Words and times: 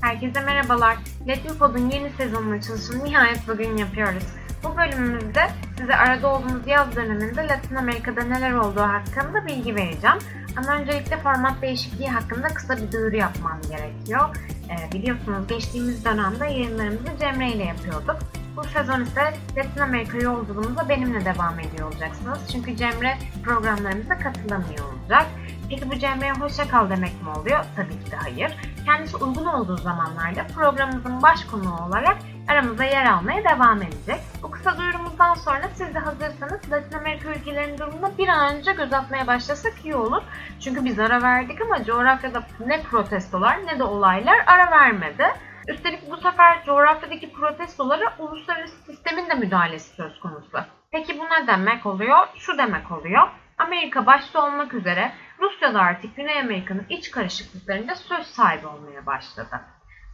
Herkese 0.00 0.40
merhabalar. 0.40 0.96
Let 1.28 1.44
Me 1.44 1.58
Pod'un 1.58 1.90
yeni 1.90 2.10
sezonun 2.10 2.58
açılışını 2.58 3.04
nihayet 3.04 3.48
bugün 3.48 3.76
yapıyoruz. 3.76 4.24
Bu 4.64 4.76
bölümümüzde 4.76 5.50
size 5.78 5.96
arada 5.96 6.28
olduğumuz 6.28 6.66
yaz 6.66 6.96
döneminde 6.96 7.48
Latin 7.48 7.74
Amerika'da 7.74 8.22
neler 8.22 8.52
olduğu 8.52 8.80
hakkında 8.80 9.46
bilgi 9.46 9.74
vereceğim. 9.74 10.18
Ama 10.56 10.72
öncelikle 10.72 11.16
format 11.16 11.62
değişikliği 11.62 12.08
hakkında 12.08 12.48
kısa 12.48 12.76
bir 12.76 12.92
duyuru 12.92 13.16
yapmam 13.16 13.60
gerekiyor. 13.70 14.36
Ee, 14.70 14.92
biliyorsunuz 14.92 15.48
geçtiğimiz 15.48 16.04
dönemde 16.04 16.44
yayınlarımızı 16.44 17.18
Cemre 17.20 17.52
ile 17.52 17.64
yapıyorduk. 17.64 18.16
Bu 18.56 18.64
sezon 18.64 19.00
ise 19.00 19.34
Latin 19.56 19.80
Amerika 19.80 20.18
yolculuğumuza 20.18 20.88
benimle 20.88 21.24
devam 21.24 21.60
ediyor 21.60 21.92
olacaksınız. 21.92 22.38
Çünkü 22.52 22.76
Cemre 22.76 23.18
programlarımıza 23.44 24.18
katılamıyor 24.18 24.92
olacak. 24.92 25.26
Peki 25.70 25.90
bu 25.90 25.98
Cemre'ye 25.98 26.32
hoşça 26.32 26.68
kal 26.68 26.90
demek 26.90 27.22
mi 27.22 27.28
oluyor? 27.28 27.64
Tabii 27.76 28.04
ki 28.04 28.10
de 28.10 28.16
hayır. 28.16 28.56
Kendisi 28.90 29.16
uygun 29.16 29.44
olduğu 29.44 29.76
zamanlarda 29.76 30.46
programımızın 30.54 31.22
baş 31.22 31.44
konuğu 31.44 31.86
olarak 31.88 32.16
aramızda 32.48 32.84
yer 32.84 33.06
almaya 33.06 33.44
devam 33.44 33.82
edecek. 33.82 34.20
Bu 34.42 34.50
kısa 34.50 34.78
duyurumuzdan 34.78 35.34
sonra 35.34 35.68
siz 35.74 35.94
de 35.94 35.98
hazırsanız 35.98 36.72
Latin 36.72 36.98
Amerika 36.98 37.30
ülkelerinin 37.30 37.78
durumuna 37.78 38.18
bir 38.18 38.28
an 38.28 38.56
önce 38.56 38.72
göz 38.72 38.92
atmaya 38.92 39.26
başlasak 39.26 39.72
iyi 39.84 39.94
olur. 39.94 40.22
Çünkü 40.60 40.84
biz 40.84 40.98
ara 40.98 41.22
verdik 41.22 41.60
ama 41.62 41.84
coğrafyada 41.84 42.42
ne 42.66 42.82
protestolar 42.82 43.66
ne 43.66 43.78
de 43.78 43.84
olaylar 43.84 44.38
ara 44.46 44.70
vermedi. 44.70 45.24
Üstelik 45.68 46.10
bu 46.10 46.16
sefer 46.16 46.64
coğrafyadaki 46.64 47.32
protestolara 47.32 48.14
uluslararası 48.18 48.76
sistemin 48.86 49.30
de 49.30 49.34
müdahalesi 49.34 49.94
söz 49.94 50.20
konusu. 50.20 50.58
Peki 50.90 51.18
bu 51.18 51.24
ne 51.24 51.46
demek 51.46 51.86
oluyor? 51.86 52.18
Şu 52.34 52.58
demek 52.58 52.90
oluyor. 52.90 53.28
Amerika 53.60 54.06
başta 54.06 54.46
olmak 54.46 54.74
üzere 54.74 55.12
Rusya 55.40 55.74
da 55.74 55.80
artık 55.80 56.16
Güney 56.16 56.40
Amerika'nın 56.40 56.86
iç 56.88 57.10
karışıklıklarında 57.10 57.94
söz 57.94 58.26
sahibi 58.26 58.66
olmaya 58.66 59.06
başladı. 59.06 59.60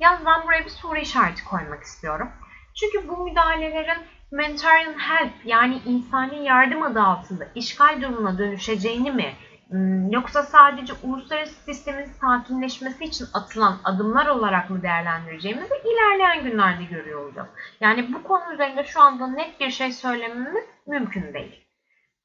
Yalnız 0.01 0.25
buraya 0.45 0.65
bir 0.65 0.71
soru 0.71 0.97
işareti 0.97 1.45
koymak 1.45 1.83
istiyorum. 1.83 2.29
Çünkü 2.75 3.09
bu 3.09 3.25
müdahalelerin 3.25 4.03
humanitarian 4.31 4.99
help 4.99 5.33
yani 5.45 5.79
insani 5.87 6.45
yardım 6.45 6.83
adı 6.83 7.03
altında 7.03 7.45
işgal 7.55 8.03
durumuna 8.03 8.39
dönüşeceğini 8.39 9.11
mi 9.11 9.35
Hmm, 9.71 10.11
yoksa 10.11 10.43
sadece 10.43 10.93
uluslararası 11.03 11.55
sistemin 11.55 12.05
sakinleşmesi 12.05 13.05
için 13.05 13.27
atılan 13.35 13.79
adımlar 13.85 14.27
olarak 14.27 14.71
mı 14.71 14.83
değerlendireceğimizi 14.83 15.75
ilerleyen 15.85 16.45
günlerde 16.45 16.85
görüyor 16.85 17.25
olacağız. 17.25 17.49
Yani 17.81 18.13
bu 18.13 18.23
konu 18.23 18.55
üzerinde 18.55 18.85
şu 18.85 19.01
anda 19.01 19.27
net 19.27 19.61
bir 19.61 19.71
şey 19.71 19.93
söylememiz 19.93 20.65
mümkün 20.87 21.35
değil. 21.35 21.66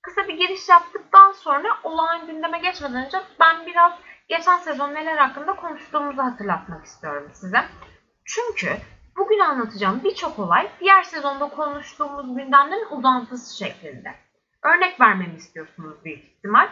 Kısa 0.01 0.27
bir 0.27 0.37
giriş 0.37 0.69
yaptıktan 0.69 1.31
sonra 1.31 1.67
olağan 1.83 2.27
gündeme 2.27 2.59
geçmeden 2.59 3.05
önce 3.05 3.17
ben 3.39 3.65
biraz 3.65 3.93
geçen 4.27 4.57
sezon 4.57 4.93
neler 4.93 5.17
hakkında 5.17 5.55
konuştuğumuzu 5.55 6.21
hatırlatmak 6.21 6.85
istiyorum 6.85 7.31
size. 7.33 7.65
Çünkü 8.25 8.77
bugün 9.17 9.39
anlatacağım 9.39 10.03
birçok 10.03 10.39
olay 10.39 10.71
diğer 10.79 11.03
sezonda 11.03 11.49
konuştuğumuz 11.49 12.37
gündemlerin 12.37 12.97
uzantısı 12.97 13.57
şeklinde. 13.57 14.15
Örnek 14.63 15.01
vermemi 15.01 15.35
istiyorsunuz 15.35 16.05
büyük 16.05 16.23
ihtimal. 16.23 16.69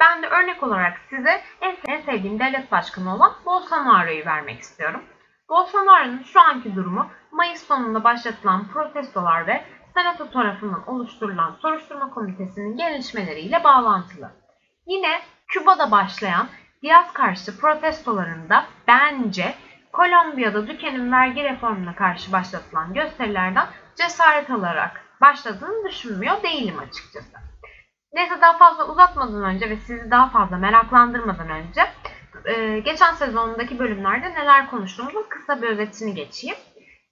Ben 0.00 0.22
de 0.22 0.26
örnek 0.26 0.62
olarak 0.62 0.98
size 1.10 1.42
en, 1.60 1.76
en 1.86 2.00
sevdiğim 2.00 2.38
devlet 2.38 2.72
başkanı 2.72 3.14
olan 3.14 3.32
Bolsonaro'yu 3.46 4.26
vermek 4.26 4.60
istiyorum. 4.60 5.04
Bolsonaro'nun 5.48 6.22
şu 6.22 6.40
anki 6.40 6.76
durumu 6.76 7.10
Mayıs 7.30 7.66
sonunda 7.66 8.04
başlatılan 8.04 8.68
protestolar 8.68 9.46
ve 9.46 9.64
Senato 9.96 10.30
tarafından 10.30 10.88
oluşturulan 10.88 11.56
soruşturma 11.62 12.10
komitesinin 12.10 12.76
gelişmeleriyle 12.76 13.64
bağlantılı. 13.64 14.30
Yine 14.86 15.20
Küba'da 15.48 15.90
başlayan 15.90 16.48
Diaz 16.82 17.12
karşı 17.12 17.58
protestolarında 17.58 18.66
bence 18.88 19.54
Kolombiya'da 19.92 20.68
Duque'nin 20.68 21.12
vergi 21.12 21.44
reformuna 21.44 21.94
karşı 21.94 22.32
başlatılan 22.32 22.94
gösterilerden 22.94 23.66
cesaret 23.96 24.50
alarak 24.50 25.00
başladığını 25.20 25.88
düşünmüyor 25.88 26.42
değilim 26.42 26.78
açıkçası. 26.78 27.36
Neyse 28.12 28.40
daha 28.40 28.58
fazla 28.58 28.88
uzatmadan 28.88 29.44
önce 29.44 29.70
ve 29.70 29.76
sizi 29.76 30.10
daha 30.10 30.28
fazla 30.28 30.56
meraklandırmadan 30.56 31.48
önce 31.50 31.80
e, 32.44 32.78
geçen 32.78 33.12
sezondaki 33.12 33.78
bölümlerde 33.78 34.34
neler 34.34 34.70
konuştuğumuzun 34.70 35.26
kısa 35.28 35.62
bir 35.62 35.68
özetini 35.68 36.14
geçeyim. 36.14 36.56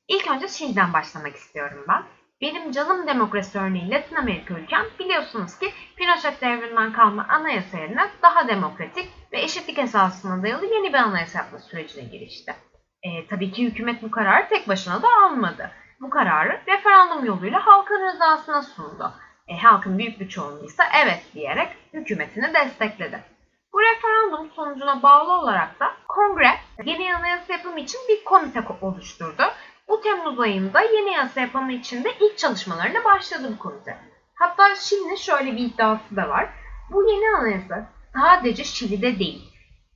İlk 0.08 0.30
önce 0.30 0.48
Şili'den 0.48 0.92
başlamak 0.92 1.36
istiyorum 1.36 1.84
ben. 1.88 2.02
Benim 2.44 2.72
canım 2.72 3.06
demokrasi 3.06 3.58
örneği 3.58 3.90
Latin 3.90 4.16
Amerika 4.16 4.54
ülkem 4.54 4.84
biliyorsunuz 4.98 5.58
ki 5.58 5.72
Pinochet 5.96 6.40
devrinden 6.40 6.92
kalma 6.92 7.26
anayasa 7.28 7.78
yerine 7.78 8.10
daha 8.22 8.48
demokratik 8.48 9.08
ve 9.32 9.40
eşitlik 9.40 9.78
esasına 9.78 10.42
dayalı 10.42 10.66
yeni 10.66 10.88
bir 10.88 10.98
anayasa 10.98 11.38
yapma 11.38 11.58
sürecine 11.58 12.04
girişti. 12.04 12.54
E, 13.02 13.26
tabii 13.26 13.52
ki 13.52 13.64
hükümet 13.64 14.02
bu 14.02 14.10
kararı 14.10 14.48
tek 14.48 14.68
başına 14.68 15.02
da 15.02 15.08
almadı. 15.24 15.70
Bu 16.00 16.10
kararı 16.10 16.60
referandum 16.68 17.24
yoluyla 17.24 17.66
halkın 17.66 18.00
rızasına 18.00 18.62
sundu 18.62 19.12
e, 19.48 19.56
halkın 19.56 19.98
büyük 19.98 20.20
bir 20.20 20.28
çoğunluğuysa 20.28 20.84
evet 21.04 21.22
diyerek 21.34 21.68
hükümetini 21.92 22.54
destekledi. 22.54 23.20
Bu 23.72 23.82
referandum 23.82 24.50
sonucuna 24.56 25.02
bağlı 25.02 25.32
olarak 25.32 25.80
da 25.80 25.92
kongre 26.08 26.50
yeni 26.84 27.14
anayasa 27.14 27.52
yapımı 27.52 27.80
için 27.80 28.00
bir 28.08 28.24
komite 28.24 28.64
oluşturdu. 28.80 29.42
Bu 29.88 30.00
Temmuz 30.00 30.40
ayında 30.40 30.80
yeni 30.80 31.12
yasa 31.12 31.40
yapımı 31.40 31.72
için 31.72 32.04
de 32.04 32.08
ilk 32.20 32.38
çalışmalarına 32.38 33.04
başladı 33.04 33.52
bu 33.54 33.58
komite. 33.58 33.98
Hatta 34.34 34.74
şimdi 34.76 35.18
şöyle 35.18 35.52
bir 35.52 35.58
iddiası 35.58 36.16
da 36.16 36.28
var. 36.28 36.48
Bu 36.90 37.10
yeni 37.10 37.36
anayasa 37.36 37.86
sadece 38.14 38.64
Şili'de 38.64 39.18
değil, 39.18 39.52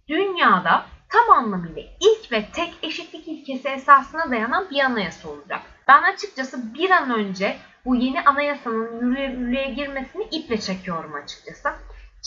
dünyada 0.08 0.86
tam 1.08 1.30
anlamıyla 1.30 1.82
ilk 2.00 2.32
ve 2.32 2.44
tek 2.52 2.74
eşitlik 2.82 3.28
ilkesi 3.28 3.68
esasına 3.68 4.30
dayanan 4.30 4.70
bir 4.70 4.80
anayasa 4.80 5.28
olacak. 5.28 5.60
Ben 5.88 6.02
açıkçası 6.02 6.74
bir 6.74 6.90
an 6.90 7.10
önce 7.10 7.56
bu 7.84 7.96
yeni 7.96 8.22
anayasanın 8.22 9.16
yürürlüğe 9.16 9.70
girmesini 9.70 10.24
iple 10.24 10.60
çekiyorum 10.60 11.14
açıkçası. 11.14 11.68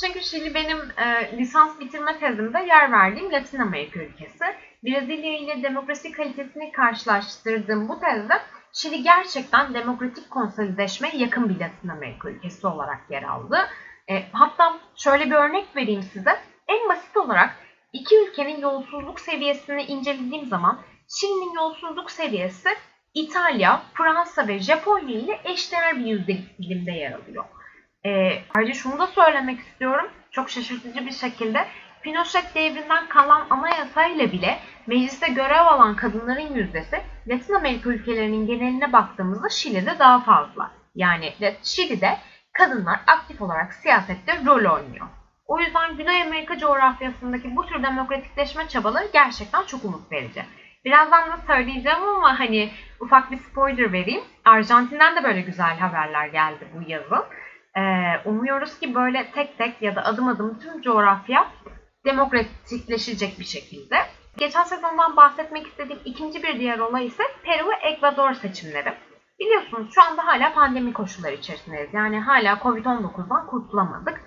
Çünkü 0.01 0.21
Şili 0.21 0.53
benim 0.53 0.77
e, 0.77 1.37
lisans 1.37 1.79
bitirme 1.79 2.19
tezimde 2.19 2.59
yer 2.59 2.91
verdiğim 2.91 3.31
Latin 3.31 3.59
Amerika 3.59 3.99
ülkesi. 3.99 4.45
Brezilya 4.83 5.37
ile 5.37 5.63
demokrasi 5.63 6.11
kalitesini 6.11 6.71
karşılaştırdığım 6.71 7.89
bu 7.89 7.99
tezde 7.99 8.33
Şili 8.73 9.03
gerçekten 9.03 9.73
demokratik 9.73 10.31
konsolideşmeye 10.31 11.17
yakın 11.17 11.49
bir 11.49 11.59
Latin 11.59 11.87
Amerika 11.87 12.29
ülkesi 12.29 12.67
olarak 12.67 12.99
yer 13.09 13.23
aldı. 13.23 13.57
E, 14.09 14.23
hatta 14.31 14.79
şöyle 14.95 15.25
bir 15.25 15.35
örnek 15.35 15.75
vereyim 15.75 16.03
size. 16.03 16.39
En 16.67 16.89
basit 16.89 17.17
olarak 17.17 17.55
iki 17.93 18.15
ülkenin 18.15 18.61
yolsuzluk 18.61 19.19
seviyesini 19.19 19.83
incelediğim 19.83 20.47
zaman 20.47 20.81
Şili'nin 21.19 21.55
yolsuzluk 21.55 22.11
seviyesi 22.11 22.69
İtalya, 23.13 23.81
Fransa 23.93 24.47
ve 24.47 24.59
Japonya 24.59 25.19
ile 25.19 25.39
eşdeğer 25.43 25.99
bir 25.99 26.05
yüzdelik 26.05 26.57
dilimde 26.57 26.91
yer 26.91 27.11
alıyor. 27.11 27.45
E, 28.05 28.41
ayrıca 28.55 28.73
şunu 28.73 28.99
da 28.99 29.07
söylemek 29.07 29.59
istiyorum. 29.59 30.11
Çok 30.31 30.49
şaşırtıcı 30.49 31.05
bir 31.05 31.11
şekilde 31.11 31.67
Pinochet 32.03 32.55
devrinden 32.55 33.07
kalan 33.07 33.41
anayasayla 33.49 34.31
bile 34.31 34.59
mecliste 34.87 35.27
görev 35.27 35.65
alan 35.65 35.95
kadınların 35.95 36.55
yüzdesi 36.55 37.01
Latin 37.27 37.53
Amerika 37.53 37.89
ülkelerinin 37.89 38.47
geneline 38.47 38.93
baktığımızda 38.93 39.49
Şili'de 39.49 39.99
daha 39.99 40.19
fazla. 40.19 40.71
Yani 40.95 41.33
Şili'de 41.63 42.17
kadınlar 42.53 42.99
aktif 43.07 43.41
olarak 43.41 43.73
siyasette 43.73 44.45
rol 44.45 44.73
oynuyor. 44.75 45.07
O 45.45 45.59
yüzden 45.59 45.97
Güney 45.97 46.21
Amerika 46.21 46.57
coğrafyasındaki 46.57 47.55
bu 47.55 47.65
tür 47.65 47.83
demokratikleşme 47.83 48.67
çabaları 48.67 49.07
gerçekten 49.13 49.65
çok 49.65 49.85
umut 49.85 50.11
verici. 50.11 50.45
Birazdan 50.85 51.31
da 51.31 51.37
söyleyeceğim 51.47 52.03
ama 52.03 52.39
hani 52.39 52.69
ufak 52.99 53.31
bir 53.31 53.37
spoiler 53.37 53.93
vereyim. 53.93 54.23
Arjantin'den 54.45 55.15
de 55.15 55.23
böyle 55.23 55.41
güzel 55.41 55.77
haberler 55.77 56.27
geldi 56.27 56.67
bu 56.75 56.89
yazın. 56.89 57.23
Ee, 57.77 57.81
umuyoruz 58.25 58.79
ki 58.79 58.95
böyle 58.95 59.31
tek 59.31 59.57
tek 59.57 59.81
ya 59.81 59.95
da 59.95 60.05
adım 60.05 60.27
adım 60.27 60.59
tüm 60.59 60.81
coğrafya 60.81 61.47
demokratikleşecek 62.05 63.39
bir 63.39 63.45
şekilde. 63.45 63.95
Geçen 64.37 64.63
sezondan 64.63 65.15
bahsetmek 65.17 65.67
istediğim 65.67 66.01
ikinci 66.05 66.43
bir 66.43 66.59
diğer 66.59 66.79
olay 66.79 67.05
ise 67.05 67.23
Peru 67.43 67.69
ve 67.69 67.75
Ekvador 67.89 68.33
seçimleri. 68.33 68.93
Biliyorsunuz 69.39 69.91
şu 69.95 70.01
anda 70.03 70.27
hala 70.27 70.53
pandemi 70.53 70.93
koşulları 70.93 71.33
içerisindeyiz. 71.33 71.93
Yani 71.93 72.19
hala 72.19 72.53
Covid-19'dan 72.53 73.47
kurtulamadık. 73.47 74.21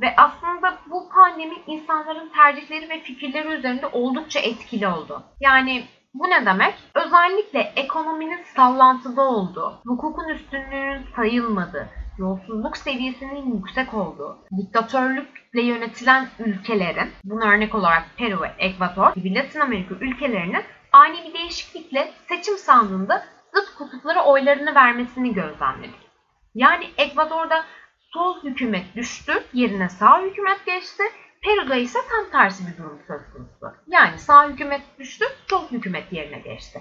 Ve 0.00 0.14
aslında 0.16 0.78
bu 0.90 1.08
pandemi 1.08 1.54
insanların 1.66 2.28
tercihleri 2.28 2.88
ve 2.88 3.00
fikirleri 3.00 3.48
üzerinde 3.48 3.86
oldukça 3.86 4.40
etkili 4.40 4.88
oldu. 4.88 5.22
Yani 5.40 5.84
bu 6.14 6.30
ne 6.30 6.46
demek? 6.46 6.74
Özellikle 6.94 7.72
ekonominin 7.76 8.42
sallantıda 8.56 9.22
olduğu, 9.22 9.80
hukukun 9.86 10.28
üstünlüğünün 10.28 11.06
sayılmadığı, 11.16 11.88
yolsuzluk 12.20 12.76
seviyesinin 12.76 13.56
yüksek 13.56 13.94
olduğu, 13.94 14.38
diktatörlükle 14.56 15.62
yönetilen 15.62 16.28
ülkelerin, 16.38 17.10
bunu 17.24 17.44
örnek 17.44 17.74
olarak 17.74 18.04
Peru 18.16 18.42
ve 18.42 18.52
Ekvador 18.58 19.14
gibi 19.14 19.34
Latin 19.34 19.60
Amerika 19.60 19.94
ülkelerinin 19.94 20.62
ani 20.92 21.24
bir 21.28 21.34
değişiklikle 21.34 22.12
seçim 22.28 22.58
sandığında 22.58 23.24
zıt 23.54 23.74
kutuplara 23.78 24.24
oylarını 24.24 24.74
vermesini 24.74 25.34
gözlemledik. 25.34 26.10
Yani 26.54 26.86
Ekvador'da 26.98 27.64
sol 28.12 28.42
hükümet 28.42 28.96
düştü, 28.96 29.32
yerine 29.52 29.88
sağ 29.88 30.22
hükümet 30.22 30.66
geçti. 30.66 31.02
Peru'da 31.42 31.74
ise 31.74 31.98
tam 32.10 32.30
tersi 32.30 32.64
bir 32.66 32.78
durum 32.78 33.00
söz 33.06 33.20
konusu. 33.32 33.76
Yani 33.86 34.18
sağ 34.18 34.48
hükümet 34.48 34.82
düştü, 34.98 35.24
sol 35.50 35.68
hükümet 35.70 36.12
yerine 36.12 36.38
geçti. 36.38 36.80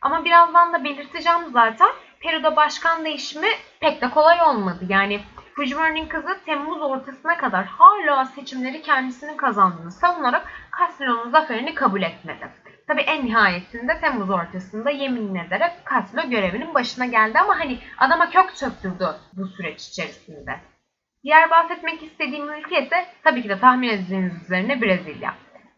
Ama 0.00 0.24
birazdan 0.24 0.72
da 0.72 0.84
belirteceğim 0.84 1.52
zaten 1.52 1.88
Peru'da 2.20 2.56
başkan 2.56 3.04
değişimi 3.04 3.48
pek 3.80 4.02
de 4.02 4.10
kolay 4.10 4.42
olmadı. 4.42 4.84
Yani 4.88 5.20
Fujimori'nin 5.56 6.08
kızı 6.08 6.44
Temmuz 6.46 6.82
ortasına 6.82 7.36
kadar 7.36 7.66
hala 7.66 8.24
seçimleri 8.24 8.82
kendisinin 8.82 9.36
kazandığını 9.36 9.90
savunarak 9.90 10.46
Castro'nun 10.78 11.30
zaferini 11.30 11.74
kabul 11.74 12.02
etmedi. 12.02 12.48
Tabi 12.86 13.00
en 13.00 13.24
nihayetinde 13.26 14.00
Temmuz 14.00 14.30
ortasında 14.30 14.90
yemin 14.90 15.34
ederek 15.34 15.72
Castro 15.90 16.30
görevinin 16.30 16.74
başına 16.74 17.06
geldi 17.06 17.38
ama 17.38 17.58
hani 17.58 17.78
adama 17.98 18.30
kök 18.30 18.50
söktürdü 18.50 19.06
bu 19.32 19.46
süreç 19.46 19.88
içerisinde. 19.88 20.60
Diğer 21.24 21.50
bahsetmek 21.50 22.02
istediğim 22.02 22.52
ülke 22.52 22.82
ise 22.82 23.06
tabii 23.24 23.42
ki 23.42 23.48
de 23.48 23.60
tahmin 23.60 23.88
edeceğiniz 23.88 24.42
üzerine 24.42 24.82
Brezilya. 24.82 25.34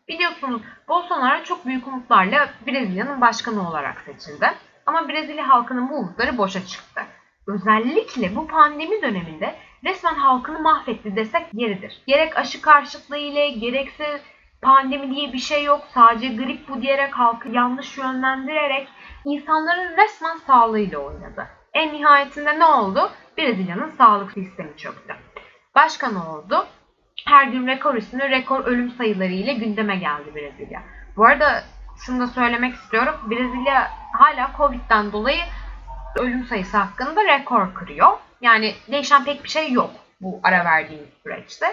Biliyorsunuz 0.09 0.63
Bolsonaro 0.89 1.45
çok 1.45 1.67
büyük 1.67 1.87
umutlarla 1.87 2.49
Brezilya'nın 2.67 3.21
başkanı 3.21 3.69
olarak 3.69 4.01
seçildi. 4.01 4.51
Ama 4.87 5.09
Brezilya 5.09 5.49
halkının 5.49 5.91
bu 5.91 5.95
umutları 5.95 6.39
boşa 6.39 6.67
çıktı. 6.67 7.03
Özellikle 7.47 8.37
bu 8.37 8.47
pandemi 8.47 9.03
döneminde 9.03 9.55
resmen 9.85 10.15
halkını 10.15 10.61
mahvetti 10.61 11.17
desek 11.17 11.47
yeridir. 11.53 12.03
Gerek 12.07 12.37
aşı 12.37 12.63
karşıtlığı 12.63 13.19
ile 13.19 13.49
gerekse 13.49 14.21
pandemi 14.63 15.15
diye 15.15 15.33
bir 15.33 15.39
şey 15.39 15.65
yok 15.65 15.81
sadece 15.95 16.29
grip 16.29 16.69
bu 16.69 16.83
diyerek 16.83 17.15
halkı 17.15 17.49
yanlış 17.49 17.99
yönlendirerek 17.99 18.89
insanların 19.25 19.97
resmen 19.97 20.37
sağlığıyla 20.37 20.99
oynadı. 20.99 21.49
En 21.73 21.93
nihayetinde 21.93 22.59
ne 22.59 22.65
oldu? 22.65 23.11
Brezilya'nın 23.39 23.91
sağlık 23.91 24.33
sistemi 24.33 24.77
çöktü. 24.77 25.15
Başka 25.75 26.09
ne 26.09 26.19
oldu? 26.19 26.67
Her 27.26 27.47
gün 27.47 27.67
rekor 27.67 27.94
üstüne 27.94 28.31
rekor 28.31 28.64
ölüm 28.64 28.91
sayıları 28.91 29.32
ile 29.32 29.55
gündeme 29.55 29.97
geldi 29.97 30.35
Brezilya. 30.35 30.82
Bu 31.17 31.26
arada 31.26 31.64
şunu 32.06 32.20
da 32.20 32.26
söylemek 32.26 32.75
istiyorum. 32.75 33.14
Brezilya 33.31 33.91
hala 34.12 34.50
Covid'den 34.56 35.12
dolayı 35.12 35.43
ölüm 36.17 36.44
sayısı 36.44 36.76
hakkında 36.76 37.25
rekor 37.25 37.75
kırıyor. 37.75 38.12
Yani 38.41 38.75
değişen 38.91 39.25
pek 39.25 39.44
bir 39.44 39.49
şey 39.49 39.73
yok 39.73 39.91
bu 40.20 40.41
ara 40.43 40.64
verdiğimiz 40.64 41.09
süreçte. 41.23 41.67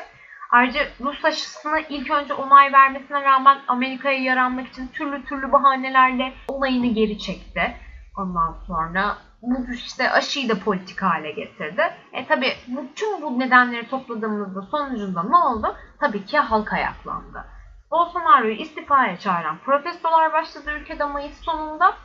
Ayrıca 0.51 0.81
Rus 1.01 1.25
aşısını 1.25 1.80
ilk 1.89 2.12
önce 2.12 2.33
onay 2.33 2.74
vermesine 2.74 3.24
rağmen 3.24 3.57
Amerika'ya 3.68 4.19
yaranmak 4.19 4.68
için 4.68 4.88
türlü 4.88 5.25
türlü 5.25 5.51
bahanelerle 5.51 6.33
olayını 6.47 6.88
geri 6.88 7.19
çekti. 7.19 7.75
Ondan 8.18 8.56
sonra 8.68 9.18
bu 9.41 9.71
işte 9.74 10.12
aşıyı 10.12 10.50
da 10.50 10.59
politik 10.59 11.01
hale 11.01 11.31
getirdi. 11.31 11.81
E 12.13 12.27
tabi 12.27 12.53
bütün 12.68 13.21
bu 13.21 13.39
nedenleri 13.39 13.89
topladığımızda 13.89 14.62
sonucunda 14.62 15.24
ne 15.24 15.36
oldu? 15.36 15.75
Tabii 16.00 16.25
ki 16.25 16.38
halk 16.38 16.74
ayaklandı. 16.74 17.45
Bolsonaro'yu 17.91 18.53
istifaya 18.53 19.19
çağıran 19.19 19.57
protestolar 19.57 20.33
başladı 20.33 20.71
ülkede 20.81 21.06
Mayıs 21.06 21.41
sonunda. 21.41 21.95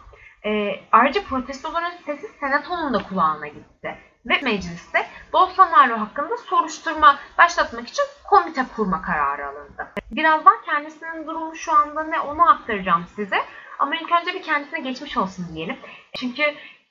E, 0.44 0.81
ayrıca 0.92 1.22
protestoların 1.25 1.92
sesi 2.06 2.26
senatonun 2.40 2.94
da 2.94 3.02
kulağına 3.02 3.46
gitti. 3.46 3.98
Ve 4.26 4.40
mecliste 4.42 5.06
Bolsonaro 5.32 6.00
hakkında 6.00 6.37
soruşturma 6.37 7.19
başlatmak 7.38 7.88
için 7.88 8.04
komite 8.25 8.64
kurma 8.76 9.02
kararı 9.02 9.46
alındı. 9.48 9.88
Birazdan 10.10 10.56
kendisinin 10.66 11.26
durumu 11.26 11.56
şu 11.56 11.72
anda 11.72 12.04
ne 12.04 12.20
onu 12.20 12.50
aktaracağım 12.50 13.06
size. 13.16 13.37
Ama 13.78 13.96
ilk 13.96 14.12
önce 14.12 14.34
bir 14.34 14.42
kendisine 14.42 14.80
geçmiş 14.80 15.16
olsun 15.16 15.46
diyelim. 15.54 15.76
Çünkü 16.16 16.42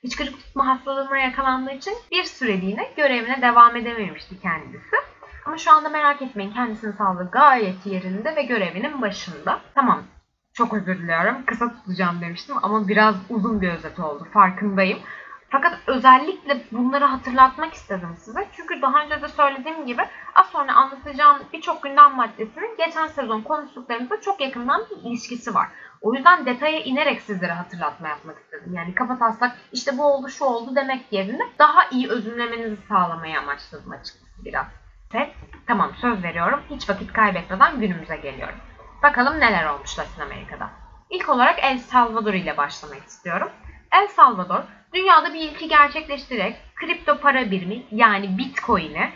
hıçkırık 0.04 0.38
tutma 0.38 0.66
hastalığına 0.66 1.18
yakalandığı 1.18 1.72
için 1.72 1.94
bir 2.12 2.24
süreliğine 2.24 2.88
görevine 2.96 3.42
devam 3.42 3.76
edememişti 3.76 4.40
kendisi. 4.40 4.96
Ama 5.46 5.58
şu 5.58 5.72
anda 5.72 5.88
merak 5.88 6.22
etmeyin 6.22 6.52
kendisinin 6.52 6.92
sağlığı 6.92 7.30
gayet 7.30 7.86
yerinde 7.86 8.36
ve 8.36 8.42
görevinin 8.42 9.02
başında. 9.02 9.60
Tamam 9.74 10.02
çok 10.52 10.74
özür 10.74 10.98
diliyorum 10.98 11.44
kısa 11.46 11.72
tutacağım 11.72 12.20
demiştim 12.20 12.56
ama 12.62 12.88
biraz 12.88 13.14
uzun 13.28 13.60
bir 13.60 13.68
özet 13.68 13.98
oldu 14.00 14.26
farkındayım. 14.32 14.98
Fakat 15.54 15.78
özellikle 15.86 16.62
bunları 16.72 17.04
hatırlatmak 17.04 17.74
istedim 17.74 18.16
size. 18.18 18.48
Çünkü 18.52 18.82
daha 18.82 19.04
önce 19.04 19.22
de 19.22 19.28
söylediğim 19.28 19.86
gibi 19.86 20.02
az 20.34 20.46
sonra 20.46 20.74
anlatacağım 20.74 21.38
birçok 21.52 21.82
gündem 21.82 22.14
maddesinin 22.14 22.76
geçen 22.78 23.06
sezon 23.06 23.40
konuştuklarımızla 23.40 24.20
çok 24.20 24.40
yakından 24.40 24.82
bir 24.90 25.10
ilişkisi 25.10 25.54
var. 25.54 25.68
O 26.00 26.14
yüzden 26.14 26.46
detaya 26.46 26.80
inerek 26.80 27.20
sizlere 27.20 27.52
hatırlatma 27.52 28.08
yapmak 28.08 28.38
istedim. 28.38 28.74
Yani 28.74 28.94
kafa 28.94 29.18
taslak 29.18 29.56
işte 29.72 29.98
bu 29.98 30.04
oldu 30.04 30.28
şu 30.28 30.44
oldu 30.44 30.76
demek 30.76 31.12
yerine 31.12 31.42
daha 31.58 31.88
iyi 31.90 32.08
özümlemenizi 32.08 32.76
sağlamayı 32.88 33.38
amaçladım 33.38 33.92
açıkçası 33.92 34.44
biraz. 34.44 34.66
Ve 35.14 35.32
tamam 35.66 35.92
söz 36.00 36.22
veriyorum 36.22 36.60
hiç 36.70 36.90
vakit 36.90 37.12
kaybetmeden 37.12 37.80
günümüze 37.80 38.16
geliyorum. 38.16 38.58
Bakalım 39.02 39.40
neler 39.40 39.66
olmuş 39.66 39.98
Latin 39.98 40.20
Amerika'da. 40.20 40.70
İlk 41.10 41.28
olarak 41.28 41.58
El 41.62 41.78
Salvador 41.78 42.34
ile 42.34 42.56
başlamak 42.56 43.04
istiyorum. 43.04 43.50
El 43.92 44.08
Salvador 44.08 44.62
dünyada 44.94 45.34
bir 45.34 45.40
ilki 45.40 45.68
gerçekleştirerek 45.68 46.56
kripto 46.74 47.18
para 47.18 47.50
birimi 47.50 47.82
yani 47.90 48.38
Bitcoin'i 48.38 49.10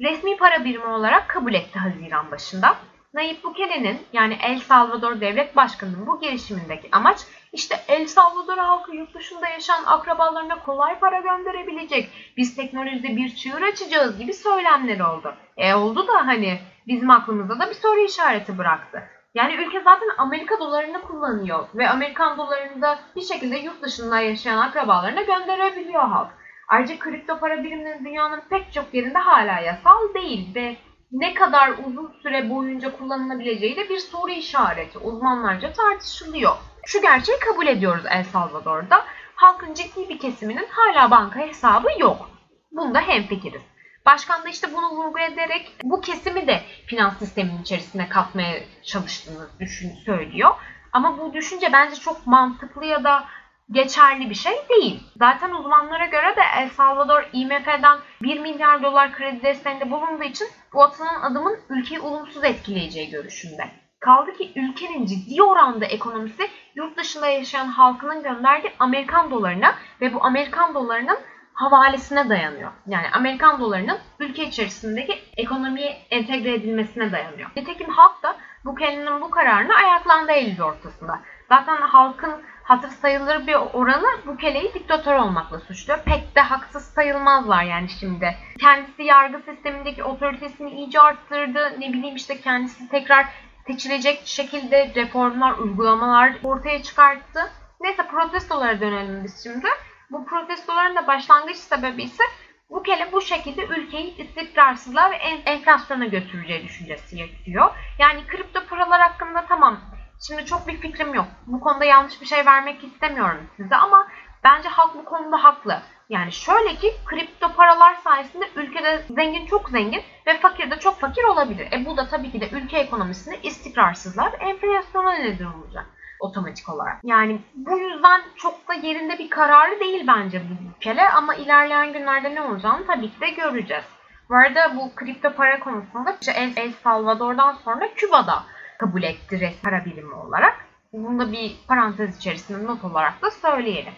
resmi 0.00 0.36
para 0.36 0.64
birimi 0.64 0.86
olarak 0.86 1.28
kabul 1.28 1.54
etti 1.54 1.78
Haziran 1.78 2.30
başında. 2.30 2.76
Nayib 3.14 3.44
Bukele'nin 3.44 3.98
yani 4.12 4.38
El 4.42 4.58
Salvador 4.58 5.20
Devlet 5.20 5.56
Başkanı'nın 5.56 6.06
bu 6.06 6.20
girişimindeki 6.20 6.88
amaç 6.92 7.18
işte 7.52 7.76
El 7.88 8.06
Salvador 8.06 8.58
halkı 8.58 8.96
yurt 8.96 9.14
dışında 9.14 9.48
yaşayan 9.48 9.84
akrabalarına 9.86 10.62
kolay 10.62 10.98
para 10.98 11.20
gönderebilecek, 11.20 12.08
biz 12.36 12.56
teknolojide 12.56 13.16
bir 13.16 13.36
çığır 13.36 13.62
açacağız 13.62 14.18
gibi 14.18 14.34
söylemler 14.34 15.00
oldu. 15.00 15.34
E 15.56 15.74
oldu 15.74 16.08
da 16.08 16.26
hani 16.26 16.60
bizim 16.86 17.10
aklımızda 17.10 17.58
da 17.58 17.70
bir 17.70 17.74
soru 17.74 18.00
işareti 18.00 18.58
bıraktı. 18.58 19.02
Yani 19.34 19.54
ülke 19.54 19.80
zaten 19.80 20.08
Amerika 20.18 20.58
dolarını 20.60 21.02
kullanıyor 21.02 21.68
ve 21.74 21.88
Amerikan 21.88 22.38
dolarını 22.38 22.82
da 22.82 22.98
bir 23.16 23.20
şekilde 23.20 23.56
yurt 23.56 23.82
dışında 23.82 24.20
yaşayan 24.20 24.58
akrabalarına 24.58 25.22
gönderebiliyor 25.22 26.08
halk. 26.08 26.30
Ayrıca 26.68 26.98
kripto 26.98 27.38
para 27.38 27.64
biriminin 27.64 28.04
dünyanın 28.04 28.42
pek 28.50 28.72
çok 28.72 28.94
yerinde 28.94 29.18
hala 29.18 29.60
yasal 29.60 30.14
değil 30.14 30.54
ve 30.54 30.76
ne 31.12 31.34
kadar 31.34 31.70
uzun 31.86 32.12
süre 32.22 32.50
boyunca 32.50 32.96
kullanılabileceği 32.98 33.76
de 33.76 33.88
bir 33.88 33.98
soru 33.98 34.30
işareti 34.30 34.98
uzmanlarca 34.98 35.72
tartışılıyor. 35.72 36.52
Şu 36.86 37.00
gerçeği 37.02 37.38
kabul 37.38 37.66
ediyoruz 37.66 38.04
El 38.10 38.24
Salvador'da. 38.24 39.04
Halkın 39.34 39.74
ciddi 39.74 40.08
bir 40.08 40.18
kesiminin 40.18 40.66
hala 40.70 41.10
banka 41.10 41.40
hesabı 41.40 41.88
yok. 41.98 42.30
Bunda 42.72 43.00
hemfikiriz. 43.00 43.62
Başkan 44.06 44.44
da 44.44 44.48
işte 44.48 44.74
bunu 44.74 44.90
vurgu 44.90 45.18
ederek 45.18 45.76
bu 45.82 46.00
kesimi 46.00 46.46
de 46.46 46.62
finans 46.86 47.18
sisteminin 47.18 47.62
içerisine 47.62 48.08
katmaya 48.08 48.60
çalıştığını 48.84 49.48
düşün, 49.60 49.92
söylüyor. 50.04 50.50
Ama 50.92 51.18
bu 51.18 51.34
düşünce 51.34 51.72
bence 51.72 51.96
çok 51.96 52.26
mantıklı 52.26 52.84
ya 52.84 53.04
da 53.04 53.24
geçerli 53.70 54.30
bir 54.30 54.34
şey 54.34 54.52
değil. 54.70 55.02
Zaten 55.16 55.50
uzmanlara 55.50 56.06
göre 56.06 56.36
de 56.36 56.42
El 56.56 56.68
Salvador 56.68 57.28
IMF'den 57.32 57.98
1 58.22 58.40
milyar 58.40 58.82
dolar 58.82 59.12
kredi 59.12 59.42
desteğinde 59.42 59.90
bulunduğu 59.90 60.24
için 60.24 60.48
bu 60.72 60.82
atılan 60.82 61.22
adımın 61.22 61.58
ülkeyi 61.68 62.00
olumsuz 62.00 62.44
etkileyeceği 62.44 63.10
görüşünde. 63.10 63.70
Kaldı 64.00 64.32
ki 64.32 64.52
ülkenin 64.56 65.06
ciddi 65.06 65.42
oranda 65.42 65.84
ekonomisi 65.84 66.50
yurt 66.74 66.96
dışında 66.96 67.26
yaşayan 67.26 67.66
halkının 67.66 68.22
gönderdiği 68.22 68.72
Amerikan 68.78 69.30
dolarına 69.30 69.74
ve 70.00 70.14
bu 70.14 70.24
Amerikan 70.24 70.74
dolarının 70.74 71.18
havalesine 71.62 72.28
dayanıyor. 72.28 72.70
Yani 72.86 73.06
Amerikan 73.12 73.60
dolarının 73.60 73.98
ülke 74.18 74.44
içerisindeki 74.44 75.22
ekonomiye 75.36 76.02
entegre 76.10 76.54
edilmesine 76.54 77.12
dayanıyor. 77.12 77.50
Nitekim 77.56 77.88
halk 77.88 78.22
da 78.22 78.36
Bukele'nin 78.64 79.20
bu 79.20 79.30
kararını 79.30 79.74
ayaklandı 79.74 80.32
Eylül 80.32 80.62
ortasında. 80.62 81.20
Zaten 81.48 81.76
halkın 81.76 82.42
hatır 82.62 82.88
sayılır 82.88 83.46
bir 83.46 83.54
oranı 83.54 84.06
Bukele'yi 84.26 84.74
diktatör 84.74 85.14
olmakla 85.14 85.60
suçluyor. 85.60 86.00
Pek 86.04 86.36
de 86.36 86.40
haksız 86.40 86.84
sayılmazlar 86.84 87.62
yani 87.62 87.88
şimdi. 87.88 88.36
Kendisi 88.60 89.02
yargı 89.02 89.38
sistemindeki 89.38 90.04
otoritesini 90.04 90.70
iyice 90.70 91.00
arttırdı. 91.00 91.80
Ne 91.80 91.92
bileyim 91.92 92.16
işte 92.16 92.40
kendisi 92.40 92.88
tekrar 92.88 93.26
seçilecek 93.66 94.22
şekilde 94.24 94.92
reformlar, 94.94 95.52
uygulamalar 95.52 96.32
ortaya 96.42 96.82
çıkarttı. 96.82 97.50
Neyse 97.80 98.06
protestolara 98.06 98.80
dönelim 98.80 99.24
biz 99.24 99.42
şimdi. 99.44 99.66
Bu 100.12 100.24
protestoların 100.24 100.96
da 100.96 101.06
başlangıç 101.06 101.56
sebebi 101.56 102.02
ise 102.02 102.24
Bukele 102.72 103.12
bu 103.12 103.20
şekilde 103.20 103.66
ülkeyi 103.66 104.16
istikrarsızlığa 104.16 105.10
ve 105.10 105.16
enflasyona 105.46 106.04
götüreceği 106.04 106.64
düşüncesi 106.64 107.18
yatıyor. 107.18 107.70
Yani 107.98 108.26
kripto 108.26 108.66
paralar 108.66 109.00
hakkında 109.00 109.44
tamam 109.48 109.80
şimdi 110.26 110.46
çok 110.46 110.68
bir 110.68 110.80
fikrim 110.80 111.14
yok. 111.14 111.26
Bu 111.46 111.60
konuda 111.60 111.84
yanlış 111.84 112.20
bir 112.20 112.26
şey 112.26 112.46
vermek 112.46 112.84
istemiyorum 112.84 113.50
size 113.56 113.76
ama 113.76 114.08
bence 114.44 114.68
halk 114.68 114.94
bu 114.94 115.04
konuda 115.04 115.44
haklı. 115.44 115.82
Yani 116.08 116.32
şöyle 116.32 116.74
ki 116.74 116.94
kripto 117.06 117.52
paralar 117.52 117.94
sayesinde 117.94 118.48
ülkede 118.56 119.04
zengin 119.10 119.46
çok 119.46 119.68
zengin 119.68 120.02
ve 120.26 120.38
fakir 120.40 120.70
de 120.70 120.78
çok 120.78 121.00
fakir 121.00 121.24
olabilir. 121.24 121.68
E 121.72 121.86
bu 121.86 121.96
da 121.96 122.08
tabii 122.08 122.32
ki 122.32 122.40
de 122.40 122.50
ülke 122.50 122.78
ekonomisinde 122.78 123.42
istikrarsızlar 123.42 124.32
enflasyona 124.40 125.12
neden 125.12 125.44
olacak 125.44 125.86
otomatik 126.22 126.68
olarak. 126.68 126.98
Yani 127.04 127.40
bu 127.54 127.78
yüzden 127.78 128.20
çok 128.36 128.68
da 128.68 128.74
yerinde 128.74 129.18
bir 129.18 129.30
kararı 129.30 129.80
değil 129.80 130.06
bence 130.06 130.42
bu 130.50 130.68
ülkele 130.68 131.08
ama 131.08 131.34
ilerleyen 131.34 131.92
günlerde 131.92 132.34
ne 132.34 132.40
olacağını 132.40 132.86
tabii 132.86 133.10
ki 133.10 133.20
de 133.20 133.30
göreceğiz. 133.30 133.84
Bu 134.28 134.34
arada 134.36 134.76
bu 134.76 134.94
kripto 134.94 135.32
para 135.32 135.60
konusunda 135.60 136.16
işte 136.20 136.32
El, 136.32 136.52
El 136.56 136.72
Salvador'dan 136.72 137.52
sonra 137.52 137.94
Küba'da 137.94 138.42
kabul 138.78 139.02
etti 139.02 139.40
res 139.40 139.60
para 139.62 139.84
birimi 139.84 140.14
olarak. 140.14 140.56
Bunu 140.92 141.18
da 141.18 141.32
bir 141.32 141.56
parantez 141.68 142.18
içerisinde 142.18 142.66
not 142.66 142.84
olarak 142.84 143.22
da 143.22 143.30
söyleyelim. 143.30 143.92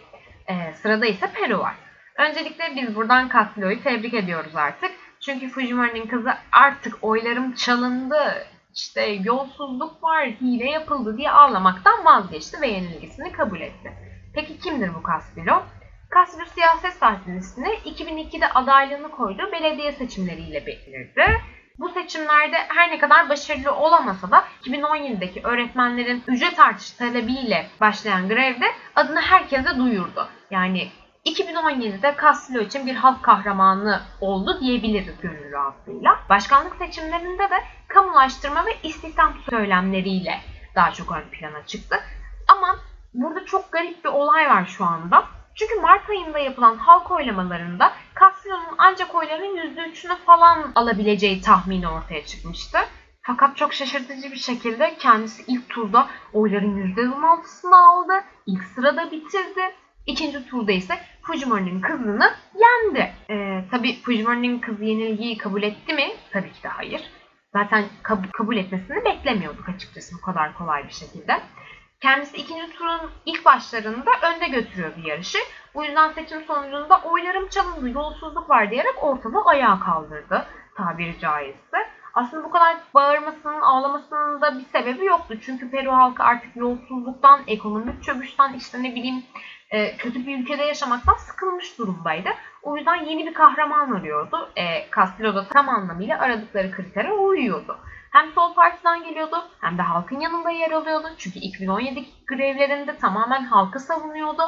Ee, 0.48 0.72
sırada 0.72 1.06
ise 1.06 1.30
Peru 1.32 1.58
var. 1.58 1.74
Öncelikle 2.18 2.72
biz 2.76 2.96
buradan 2.96 3.28
Castillo'yu 3.28 3.82
tebrik 3.82 4.14
ediyoruz 4.14 4.56
artık. 4.56 4.90
Çünkü 5.20 5.48
Fujimori'nin 5.48 6.06
kızı 6.06 6.34
artık 6.52 6.98
oylarım 7.02 7.54
çalındı, 7.54 8.46
işte 8.74 9.06
yolsuzluk 9.24 10.02
var, 10.02 10.26
hile 10.26 10.70
yapıldı 10.70 11.16
diye 11.16 11.30
ağlamaktan 11.30 12.04
vazgeçti 12.04 12.60
ve 12.60 12.66
yenilgisini 12.66 13.32
kabul 13.32 13.60
etti. 13.60 13.92
Peki 14.34 14.58
kimdir 14.58 14.94
bu 14.94 15.02
Castillo? 15.08 15.62
Castillo 16.14 16.44
siyaset 16.54 17.00
partisini 17.00 17.68
2002'de 17.68 18.48
adaylığını 18.48 19.10
koyduğu 19.10 19.52
belediye 19.52 19.92
seçimleriyle 19.92 20.66
belirdi. 20.66 21.40
Bu 21.78 21.88
seçimlerde 21.88 22.56
her 22.68 22.90
ne 22.90 22.98
kadar 22.98 23.28
başarılı 23.28 23.74
olamasa 23.74 24.30
da 24.30 24.44
2017'deki 24.64 25.40
öğretmenlerin 25.44 26.22
ücret 26.28 26.58
artışı 26.58 26.96
talebiyle 26.96 27.66
başlayan 27.80 28.28
grevde 28.28 28.66
adını 28.96 29.20
herkese 29.20 29.78
duyurdu. 29.78 30.28
Yani 30.50 30.88
2017'de 31.26 32.14
Castillo 32.22 32.60
için 32.60 32.86
bir 32.86 32.94
halk 32.94 33.22
kahramanı 33.22 34.02
oldu 34.20 34.60
diyebiliriz 34.60 35.20
gönül 35.20 35.52
rahatlığıyla. 35.52 36.18
Başkanlık 36.28 36.76
seçimlerinde 36.76 37.42
de 37.42 37.64
kamulaştırma 37.88 38.66
ve 38.66 38.70
istihdam 38.82 39.34
söylemleriyle 39.50 40.40
daha 40.74 40.92
çok 40.92 41.12
ön 41.12 41.28
plana 41.30 41.66
çıktı. 41.66 42.00
Ama 42.48 42.76
burada 43.14 43.44
çok 43.44 43.72
garip 43.72 44.04
bir 44.04 44.08
olay 44.08 44.48
var 44.48 44.66
şu 44.66 44.84
anda. 44.84 45.24
Çünkü 45.54 45.80
Mart 45.80 46.10
ayında 46.10 46.38
yapılan 46.38 46.76
halk 46.76 47.10
oylamalarında 47.10 47.92
Castillo'nun 48.20 48.74
ancak 48.78 49.14
oyların 49.14 49.56
%3'ünü 49.56 50.16
falan 50.26 50.72
alabileceği 50.74 51.40
tahmini 51.40 51.88
ortaya 51.88 52.26
çıkmıştı. 52.26 52.78
Fakat 53.22 53.56
çok 53.56 53.74
şaşırtıcı 53.74 54.30
bir 54.30 54.36
şekilde 54.36 54.96
kendisi 54.98 55.44
ilk 55.46 55.68
turda 55.68 56.06
oyların 56.32 56.94
%16'sını 56.96 57.76
aldı. 57.76 58.24
İlk 58.46 58.64
sırada 58.64 59.10
bitirdi. 59.10 59.74
İkinci 60.06 60.46
turda 60.46 60.72
ise 60.72 60.98
Fujimori'nin 61.26 61.80
kızını 61.80 62.34
yendi. 62.54 63.12
Ee, 63.30 63.64
tabii 63.70 64.02
Fujimori'nin 64.02 64.58
kızı 64.58 64.84
yenilgiyi 64.84 65.38
kabul 65.38 65.62
etti 65.62 65.94
mi? 65.94 66.12
Tabii 66.32 66.52
ki 66.52 66.62
de 66.62 66.68
hayır. 66.68 67.10
Zaten 67.52 67.84
kab- 68.02 68.30
kabul 68.32 68.56
etmesini 68.56 69.04
beklemiyorduk 69.04 69.68
açıkçası 69.68 70.16
bu 70.16 70.20
kadar 70.20 70.54
kolay 70.54 70.84
bir 70.84 70.92
şekilde. 70.92 71.40
Kendisi 72.02 72.36
ikinci 72.36 72.72
turun 72.72 73.00
ilk 73.26 73.44
başlarında 73.44 74.10
önde 74.22 74.48
götürüyordu 74.48 75.00
yarışı. 75.04 75.38
Bu 75.74 75.84
yüzden 75.84 76.12
seçim 76.12 76.44
sonucunda 76.44 77.00
oylarım 77.04 77.48
çalındı, 77.48 77.88
yolsuzluk 77.90 78.50
var 78.50 78.70
diyerek 78.70 79.04
ortalığı 79.04 79.42
ayağa 79.46 79.80
kaldırdı 79.80 80.46
tabiri 80.76 81.18
caizse. 81.20 81.78
Aslında 82.14 82.44
bu 82.44 82.50
kadar 82.50 82.76
bağırmasının, 82.94 83.60
ağlamasının 83.60 84.40
da 84.40 84.58
bir 84.58 84.64
sebebi 84.64 85.04
yoktu. 85.04 85.38
Çünkü 85.42 85.70
Peru 85.70 85.92
halkı 85.92 86.22
artık 86.22 86.56
yolsuzluktan, 86.56 87.40
ekonomik 87.46 88.02
çöküşten, 88.02 88.52
işte 88.52 88.82
ne 88.82 88.94
bileyim 88.94 89.22
e, 89.70 89.96
kötü 89.96 90.26
bir 90.26 90.38
ülkede 90.38 90.64
yaşamaktan 90.64 91.14
sıkılmış 91.14 91.78
durumdaydı. 91.78 92.28
O 92.62 92.76
yüzden 92.76 93.04
yeni 93.04 93.26
bir 93.26 93.34
kahraman 93.34 93.92
arıyordu. 93.92 94.50
E, 94.56 94.90
Castillo 94.96 95.34
da 95.34 95.48
tam 95.48 95.68
anlamıyla 95.68 96.18
aradıkları 96.18 96.70
kritere 96.70 97.12
uyuyordu. 97.12 97.78
Hem 98.10 98.32
sol 98.32 98.54
partiden 98.54 99.04
geliyordu 99.04 99.44
hem 99.60 99.78
de 99.78 99.82
halkın 99.82 100.20
yanında 100.20 100.50
yer 100.50 100.70
alıyordu. 100.70 101.06
Çünkü 101.18 101.38
2017 101.38 102.04
grevlerinde 102.26 102.96
tamamen 102.96 103.44
halkı 103.44 103.80
savunuyordu. 103.80 104.42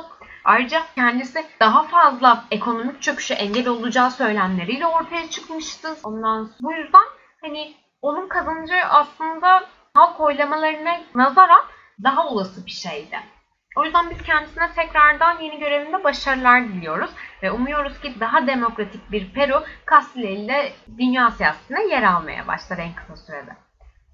Ayrıca 0.44 0.82
kendisi 0.94 1.44
daha 1.61 1.82
fazla 1.82 2.44
ekonomik 2.50 3.02
çöküşe 3.02 3.35
engel 3.35 3.68
olacağı 3.68 4.11
söylemleriyle 4.11 4.87
ortaya 4.87 5.30
çıkmıştı. 5.30 5.96
Ondan 6.04 6.44
sonra 6.44 6.56
bu 6.61 6.73
yüzden 6.73 7.04
hani 7.43 7.75
onun 8.02 8.28
kazanıcı 8.28 8.76
aslında 8.90 9.64
halk 9.95 10.21
oylamalarına 10.21 11.00
nazaran 11.14 11.64
daha 12.02 12.28
olası 12.28 12.66
bir 12.66 12.71
şeydi. 12.71 13.16
O 13.76 13.85
yüzden 13.85 14.11
biz 14.11 14.23
kendisine 14.23 14.73
tekrardan 14.73 15.40
yeni 15.40 15.59
görevinde 15.59 16.05
başarılar 16.05 16.64
diliyoruz 16.64 17.11
ve 17.43 17.52
umuyoruz 17.52 18.00
ki 18.00 18.21
daha 18.21 18.47
demokratik 18.47 19.12
bir 19.12 19.33
Peru 19.33 19.62
Castilla 19.90 20.28
ile 20.28 20.73
dünya 20.99 21.31
siyasetine 21.31 21.87
yer 21.87 22.02
almaya 22.02 22.47
başlar 22.47 22.78
en 22.78 22.95
kısa 22.95 23.16
sürede. 23.16 23.57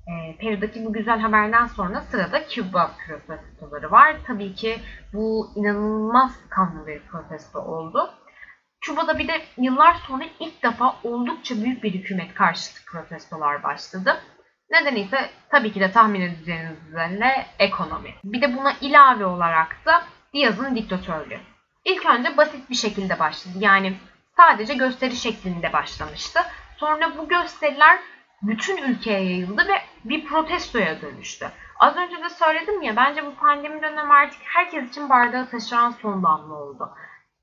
E, 0.07 0.37
Peru'daki 0.37 0.85
bu 0.85 0.93
güzel 0.93 1.21
haberden 1.21 1.67
sonra 1.67 2.01
sırada 2.01 2.47
Küba 2.47 2.91
protestoları 3.07 3.91
var. 3.91 4.17
Tabii 4.27 4.55
ki 4.55 4.81
bu 5.13 5.51
inanılmaz 5.57 6.33
kanlı 6.51 6.87
bir 6.87 7.03
protesto 7.03 7.61
oldu. 7.61 8.11
Küba'da 8.83 9.19
bir 9.19 9.29
de 9.29 9.43
yıllar 9.59 9.95
sonra 9.95 10.25
ilk 10.41 10.63
defa 10.63 10.97
oldukça 11.03 11.55
büyük 11.55 11.83
bir 11.83 11.95
hükümet 11.95 12.35
karşıtı 12.35 12.85
protestolar 12.85 13.63
başladı. 13.63 14.23
Neden 14.71 14.97
ise 14.97 15.31
tabii 15.51 15.73
ki 15.73 15.81
de 15.81 15.93
tahmin 15.93 16.21
edeceğiniz 16.21 16.89
üzere 16.89 17.47
ekonomi. 17.59 18.15
Bir 18.25 18.41
de 18.43 18.57
buna 18.57 18.73
ilave 18.81 19.25
olarak 19.27 19.77
da 19.87 20.03
Diaz'ın 20.35 20.77
diktatörlüğü. 20.77 21.41
İlk 21.85 22.07
önce 22.07 22.37
basit 22.37 22.71
bir 22.71 22.75
şekilde 22.75 23.19
başladı. 23.19 23.55
Yani 23.59 23.97
sadece 24.37 24.75
gösteri 24.75 25.17
şeklinde 25.17 25.73
başlamıştı. 25.73 26.41
Sonra 26.77 27.19
bu 27.19 27.29
gösteriler 27.29 27.99
bütün 28.43 28.77
ülkeye 28.77 29.25
yayıldı 29.25 29.69
ve 29.69 29.83
bir 30.05 30.25
protestoya 30.25 31.01
dönüştü. 31.01 31.49
Az 31.79 31.97
önce 31.97 32.23
de 32.23 32.29
söyledim 32.29 32.83
ya 32.83 32.97
bence 32.97 33.27
bu 33.27 33.35
pandemi 33.35 33.83
dönemi 33.83 34.13
artık 34.13 34.41
herkes 34.45 34.91
için 34.91 35.09
bardağı 35.09 35.51
taşıran 35.51 35.91
son 35.91 36.23
damla 36.23 36.55
oldu. 36.55 36.91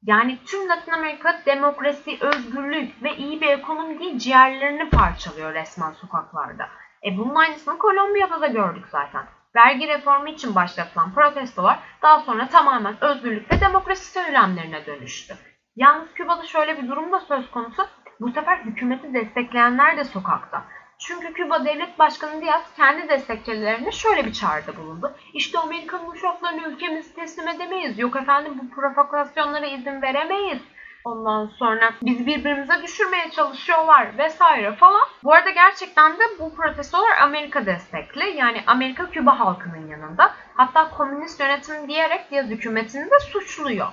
Yani 0.04 0.38
tüm 0.46 0.70
Latin 0.70 0.92
Amerika 0.92 1.42
demokrasi, 1.46 2.18
özgürlük 2.22 3.04
ve 3.04 3.16
iyi 3.16 3.42
bir 3.42 3.48
ekonomi 3.48 4.00
değil 4.00 4.18
ciğerlerini 4.18 4.90
parçalıyor 4.90 5.54
resmen 5.54 5.92
sokaklarda. 5.92 6.70
E 7.06 7.18
bunun 7.18 7.36
aynısını 7.36 7.78
Kolombiya'da 7.78 8.42
da 8.42 8.48
gördük 8.48 8.86
zaten. 8.92 9.26
Vergi 9.56 9.88
reformu 9.88 10.28
için 10.28 10.56
başlatılan 10.56 11.14
protestolar 11.14 11.80
daha 12.02 12.20
sonra 12.20 12.48
tamamen 12.48 13.04
özgürlük 13.04 13.54
ve 13.54 13.62
demokrasi 13.62 14.12
söylemlerine 14.12 14.86
dönüştü. 14.86 15.36
Yalnız 15.76 16.14
Küba'da 16.14 16.44
şöyle 16.46 16.78
bir 16.78 16.88
durum 16.88 17.12
da 17.12 17.20
söz 17.20 17.52
konusu. 17.52 17.88
Bu 18.20 18.32
sefer 18.32 18.58
hükümeti 18.58 19.14
destekleyenler 19.14 19.98
de 19.98 20.04
sokakta. 20.04 20.64
Çünkü 21.00 21.34
Küba 21.34 21.66
Devlet 21.66 22.00
Başkanı 22.00 22.42
Diaz 22.42 22.74
kendi 22.76 23.10
destekçilerine 23.10 23.92
şöyle 23.92 24.26
bir 24.26 24.34
çağrıda 24.34 24.78
bulundu. 24.78 25.16
İşte 25.34 25.60
Amerikan 25.60 26.10
uçaklarını 26.10 26.68
ülkemizi 26.68 27.16
teslim 27.16 27.48
edemeyiz. 27.48 28.00
Yok 28.00 28.16
efendim 28.16 28.54
bu 28.62 28.76
provokasyonlara 28.76 29.66
izin 29.66 30.02
veremeyiz. 30.02 30.62
Ondan 31.06 31.46
sonra 31.46 31.94
bizi 32.02 32.26
birbirimize 32.26 32.84
düşürmeye 32.84 33.32
çalışıyorlar 33.32 34.18
vesaire 34.18 34.76
falan. 34.76 35.08
Bu 35.24 35.34
arada 35.34 35.50
gerçekten 35.50 36.14
de 36.14 36.24
bu 36.40 36.56
protestolar 36.56 37.18
Amerika 37.22 37.66
destekli. 37.66 38.38
Yani 38.38 38.64
Amerika 38.68 39.10
Küba 39.10 39.40
halkının 39.40 39.88
yanında. 39.88 40.34
Hatta 40.56 40.90
komünist 40.90 41.40
yönetim 41.40 41.88
diyerek 41.88 42.32
Diaz 42.32 42.46
hükümetini 42.46 43.06
de 43.06 43.20
suçluyor. 43.20 43.88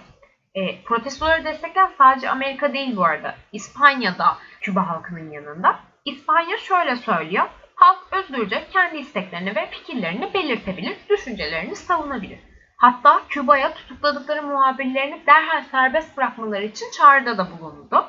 E, 0.54 0.82
protestoları 0.84 1.44
destekleyen 1.44 1.90
sadece 1.98 2.30
Amerika 2.30 2.72
değil 2.72 2.96
bu 2.96 3.04
arada. 3.04 3.34
İspanya'da 3.52 4.38
Küba 4.60 4.88
halkının 4.88 5.30
yanında. 5.30 5.78
İspanya 6.06 6.56
şöyle 6.56 6.96
söylüyor. 6.96 7.48
Halk 7.75 7.98
özgürce 8.12 8.66
kendi 8.72 8.96
isteklerini 8.96 9.56
ve 9.56 9.70
fikirlerini 9.70 10.34
belirtebilir, 10.34 10.96
düşüncelerini 11.10 11.76
savunabilir. 11.76 12.38
Hatta 12.76 13.22
Küba'ya 13.28 13.75
tutukladıkları 13.75 14.42
muhabirlerini 14.42 15.22
derhal 15.26 15.62
serbest 15.62 16.16
bırakmaları 16.16 16.64
için 16.64 16.86
çağrıda 16.90 17.38
da 17.38 17.48
bulundu. 17.50 18.06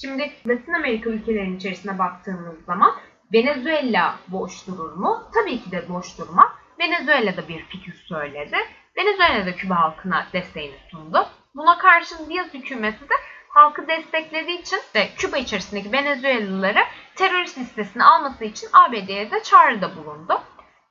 Şimdi 0.00 0.32
Latin 0.46 0.72
Amerika 0.72 1.10
ülkelerinin 1.10 1.56
içerisine 1.56 1.98
baktığımız 1.98 2.64
zaman 2.64 2.94
Venezuela 3.32 4.16
boş 4.28 4.66
durur 4.66 4.92
mu? 4.92 5.30
Tabii 5.34 5.60
ki 5.60 5.70
de 5.70 5.88
boş 5.88 6.18
durmaz. 6.18 6.48
Venezuela 6.78 7.36
da 7.36 7.48
bir 7.48 7.64
fikir 7.64 8.04
söyledi. 8.08 8.56
Venezuela 8.96 9.46
da 9.46 9.56
Küba 9.56 9.76
halkına 9.76 10.26
desteğini 10.32 10.76
sundu. 10.90 11.26
Buna 11.54 11.78
karşın 11.78 12.30
Diaz 12.30 12.54
hükümeti 12.54 13.08
de 13.08 13.14
halkı 13.58 13.88
desteklediği 13.88 14.60
için 14.60 14.78
de 14.94 15.08
Küba 15.16 15.36
içerisindeki 15.36 15.92
Venezuelalıları 15.92 16.80
terörist 17.16 17.58
listesine 17.58 18.04
alması 18.04 18.44
için 18.44 18.68
ABD'ye 18.72 19.30
de 19.30 19.42
çağrıda 19.42 19.96
bulundu. 19.96 20.40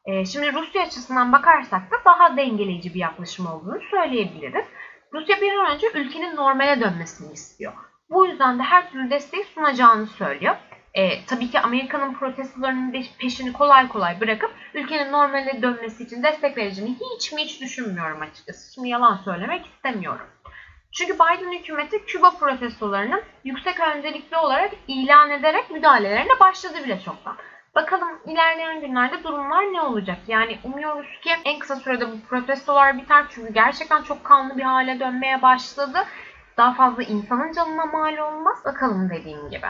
Ee, 0.05 0.25
şimdi 0.25 0.53
Rusya 0.53 0.83
açısından 0.83 1.31
bakarsak 1.31 1.91
da 1.91 1.95
daha 2.05 2.38
dengeleyici 2.38 2.93
bir 2.93 3.00
yaklaşım 3.00 3.47
olduğunu 3.47 3.79
söyleyebiliriz. 3.91 4.65
Rusya 5.13 5.41
bir 5.41 5.53
an 5.53 5.75
önce 5.75 5.88
ülkenin 5.93 6.36
normale 6.36 6.81
dönmesini 6.81 7.33
istiyor. 7.33 7.74
Bu 8.09 8.25
yüzden 8.25 8.59
de 8.59 8.63
her 8.63 8.91
türlü 8.91 9.09
desteği 9.09 9.43
sunacağını 9.43 10.07
söylüyor. 10.07 10.55
E, 10.93 11.25
tabii 11.25 11.51
ki 11.51 11.59
Amerika'nın 11.59 12.13
protestolarının 12.13 13.05
peşini 13.19 13.53
kolay 13.53 13.88
kolay 13.88 14.21
bırakıp 14.21 14.51
ülkenin 14.74 15.12
normale 15.12 15.62
dönmesi 15.62 16.03
için 16.03 16.24
destek 16.24 16.57
vereceğini 16.57 16.95
hiç 17.15 17.33
mi 17.33 17.41
hiç 17.41 17.62
düşünmüyorum 17.62 18.21
açıkçası. 18.21 18.74
Şimdi 18.74 18.89
yalan 18.89 19.17
söylemek 19.17 19.65
istemiyorum. 19.65 20.27
Çünkü 20.91 21.13
Biden 21.13 21.60
hükümeti 21.60 22.06
Küba 22.06 22.32
protestolarının 22.32 23.22
yüksek 23.44 23.79
öncelikli 23.79 24.38
olarak 24.38 24.72
ilan 24.88 25.29
ederek 25.29 25.72
müdahalelerine 25.72 26.39
başladı 26.39 26.84
bile 26.84 27.00
çoktan. 27.00 27.38
Bakalım 27.75 28.20
ilerleyen 28.25 28.82
günlerde 28.82 29.24
durumlar 29.24 29.63
ne 29.74 29.82
olacak? 29.82 30.17
Yani 30.27 30.60
umuyoruz 30.63 31.20
ki 31.24 31.29
en 31.46 31.60
kısa 31.60 31.75
sürede 31.75 32.12
bu 32.12 32.22
protestolar 32.29 32.98
biter 32.98 33.25
çünkü 33.29 33.53
gerçekten 33.53 34.03
çok 34.03 34.24
kanlı 34.24 34.58
bir 34.58 34.63
hale 34.63 35.00
dönmeye 35.00 35.41
başladı. 35.41 36.06
Daha 36.58 36.74
fazla 36.74 37.03
insanın 37.03 37.51
canına 37.51 37.86
mal 37.86 38.17
olmaz. 38.17 38.58
Bakalım 38.65 39.10
dediğim 39.10 39.50
gibi. 39.50 39.67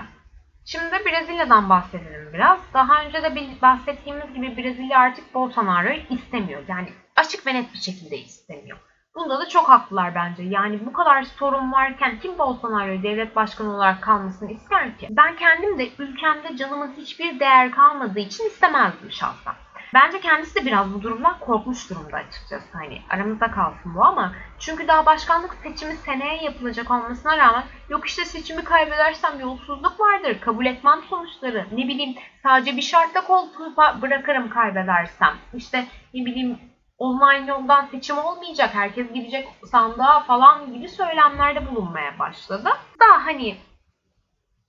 Şimdi 0.66 0.92
Brezilya'dan 1.06 1.70
bahsedelim 1.70 2.34
biraz. 2.34 2.60
Daha 2.74 3.04
önce 3.04 3.24
de 3.24 3.62
bahsettiğimiz 3.62 4.34
gibi 4.34 4.58
Brezilya 4.58 5.00
artık 5.00 5.34
Bolsonaro'yu 5.34 6.00
istemiyor. 6.10 6.62
Yani 6.68 6.90
açık 7.16 7.48
ve 7.48 7.54
net 7.54 7.74
bir 7.74 7.78
şekilde 7.78 8.18
istemiyor. 8.18 8.78
Bunda 9.18 9.40
da 9.40 9.50
çok 9.50 9.70
haklılar 9.70 10.16
bence. 10.16 10.44
Yani 10.44 10.86
bu 10.86 10.94
kadar 10.94 11.24
sorun 11.24 11.72
varken 11.72 12.20
kim 12.20 12.38
Bolsonaro'yu 12.38 13.04
devlet 13.04 13.36
başkanı 13.36 13.76
olarak 13.76 14.02
kalmasını 14.02 14.52
ister 14.52 14.98
ki? 14.98 15.08
Ben 15.10 15.36
kendim 15.36 15.80
de 15.80 15.90
ülkemde 16.00 16.58
canımın 16.58 16.94
hiçbir 16.98 17.40
değer 17.40 17.72
kalmadığı 17.72 18.20
için 18.20 18.48
istemezdim 18.48 19.12
şahsen. 19.12 19.54
Bence 19.94 20.20
kendisi 20.20 20.56
de 20.56 20.66
biraz 20.66 20.94
bu 20.94 21.02
durumdan 21.02 21.40
korkmuş 21.40 21.90
durumda 21.90 22.18
açıkçası. 22.18 22.78
Hani 22.78 23.02
aramızda 23.10 23.52
kalsın 23.52 23.96
bu 23.96 24.06
ama 24.06 24.34
çünkü 24.60 24.88
daha 24.88 25.06
başkanlık 25.06 25.54
seçimi 25.64 25.96
seneye 25.96 26.44
yapılacak 26.44 26.92
olmasına 26.92 27.38
rağmen 27.38 27.64
yok 27.90 28.08
işte 28.08 28.26
seçimi 28.26 28.64
kaybedersem 28.64 29.40
yolsuzluk 29.40 30.00
vardır, 30.00 30.42
kabul 30.42 30.66
etmem 30.66 31.00
sonuçları, 31.10 31.66
ne 31.72 31.88
bileyim 31.88 32.16
sadece 32.44 32.78
bir 32.78 32.82
şartla 32.82 33.24
koltuğu 33.24 33.76
bırakırım 34.02 34.50
kaybedersem, 34.50 35.34
işte 35.54 35.86
ne 36.14 36.26
bileyim 36.26 36.60
online 36.98 37.46
yoldan 37.48 37.86
seçim 37.86 38.18
olmayacak, 38.18 38.70
herkes 38.74 39.13
gidecek 39.13 39.48
sandığa 39.72 40.20
falan 40.20 40.74
gibi 40.74 40.89
söylemlerde 40.89 41.72
bulunmaya 41.72 42.20
başladı. 42.20 42.70
Daha 43.00 43.25
hani 43.25 43.58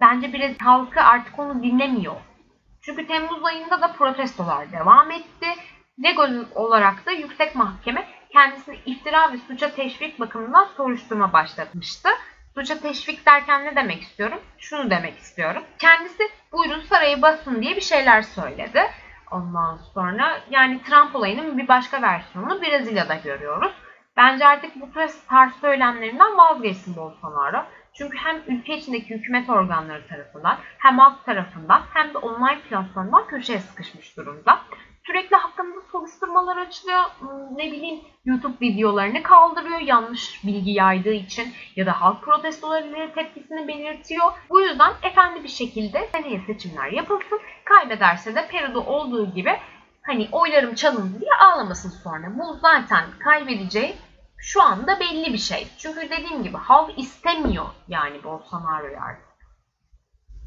bence 0.00 0.32
biraz 0.32 0.60
halkı 0.60 1.00
artık 1.00 1.38
onu 1.38 1.62
dinlemiyor. 1.62 2.16
Çünkü 2.80 3.06
Temmuz 3.06 3.44
ayında 3.44 3.80
da 3.80 3.92
protestolar 3.92 4.72
devam 4.72 5.10
etti. 5.10 5.46
Legal 6.04 6.44
olarak 6.54 7.06
da 7.06 7.10
yüksek 7.10 7.54
mahkeme 7.54 8.08
kendisini 8.32 8.78
iftira 8.86 9.32
ve 9.32 9.36
suça 9.38 9.74
teşvik 9.74 10.20
bakımından 10.20 10.68
soruşturma 10.76 11.32
başlatmıştı. 11.32 12.08
Suça 12.54 12.80
teşvik 12.80 13.26
derken 13.26 13.64
ne 13.64 13.76
demek 13.76 14.02
istiyorum? 14.02 14.40
Şunu 14.58 14.90
demek 14.90 15.18
istiyorum. 15.18 15.62
Kendisi 15.78 16.22
buyurun 16.52 16.80
sarayı 16.80 17.22
basın 17.22 17.62
diye 17.62 17.76
bir 17.76 17.80
şeyler 17.80 18.22
söyledi. 18.22 18.82
Ondan 19.30 19.76
sonra 19.76 20.40
yani 20.50 20.82
Trump 20.82 21.16
olayının 21.16 21.58
bir 21.58 21.68
başka 21.68 22.02
versiyonunu 22.02 22.62
Brezilya'da 22.62 23.14
görüyoruz. 23.14 23.72
Bence 24.16 24.46
artık 24.46 24.80
bu 24.80 24.92
tarz 24.92 25.52
söylemlerinden 25.60 26.36
vazgeçsin 26.36 26.96
Bolsonaro. 26.96 27.64
Çünkü 27.94 28.18
hem 28.18 28.36
ülke 28.46 28.76
içindeki 28.76 29.14
hükümet 29.14 29.50
organları 29.50 30.08
tarafından 30.08 30.58
hem 30.78 30.98
halk 30.98 31.24
tarafından 31.24 31.82
hem 31.94 32.14
de 32.14 32.18
online 32.18 32.60
platformdan 32.60 33.26
köşeye 33.26 33.58
sıkışmış 33.58 34.16
durumda. 34.16 34.60
Sürekli 35.08 35.36
hakkında 35.36 35.80
soruşturmalar 35.92 36.56
açılıyor. 36.56 37.02
Hmm, 37.18 37.58
ne 37.58 37.72
bileyim 37.72 38.00
YouTube 38.24 38.60
videolarını 38.60 39.22
kaldırıyor 39.22 39.80
yanlış 39.80 40.44
bilgi 40.44 40.70
yaydığı 40.70 41.12
için 41.12 41.52
ya 41.76 41.86
da 41.86 42.00
halk 42.00 42.22
protestolarıyla 42.22 43.12
tepkisini 43.14 43.68
belirtiyor. 43.68 44.32
Bu 44.50 44.60
yüzden 44.60 44.92
efendi 45.02 45.44
bir 45.44 45.48
şekilde 45.48 46.08
seneye 46.12 46.40
seçimler 46.46 46.92
yapılsın. 46.92 47.40
Kaybederse 47.64 48.34
de 48.34 48.48
Peru'da 48.48 48.80
olduğu 48.80 49.34
gibi 49.34 49.56
hani 50.02 50.28
oylarım 50.32 50.74
çalındı 50.74 51.20
diye 51.20 51.34
ağlamasın 51.40 51.90
sonra. 51.90 52.38
Bu 52.38 52.58
zaten 52.62 53.04
kaybedeceği 53.24 53.96
şu 54.38 54.62
anda 54.62 55.00
belli 55.00 55.32
bir 55.32 55.38
şey. 55.38 55.68
Çünkü 55.78 56.10
dediğim 56.10 56.42
gibi 56.42 56.56
halk 56.56 56.98
istemiyor 56.98 57.66
yani 57.88 58.24
Bolsonaro'yu 58.24 58.98
artık. 59.00 59.28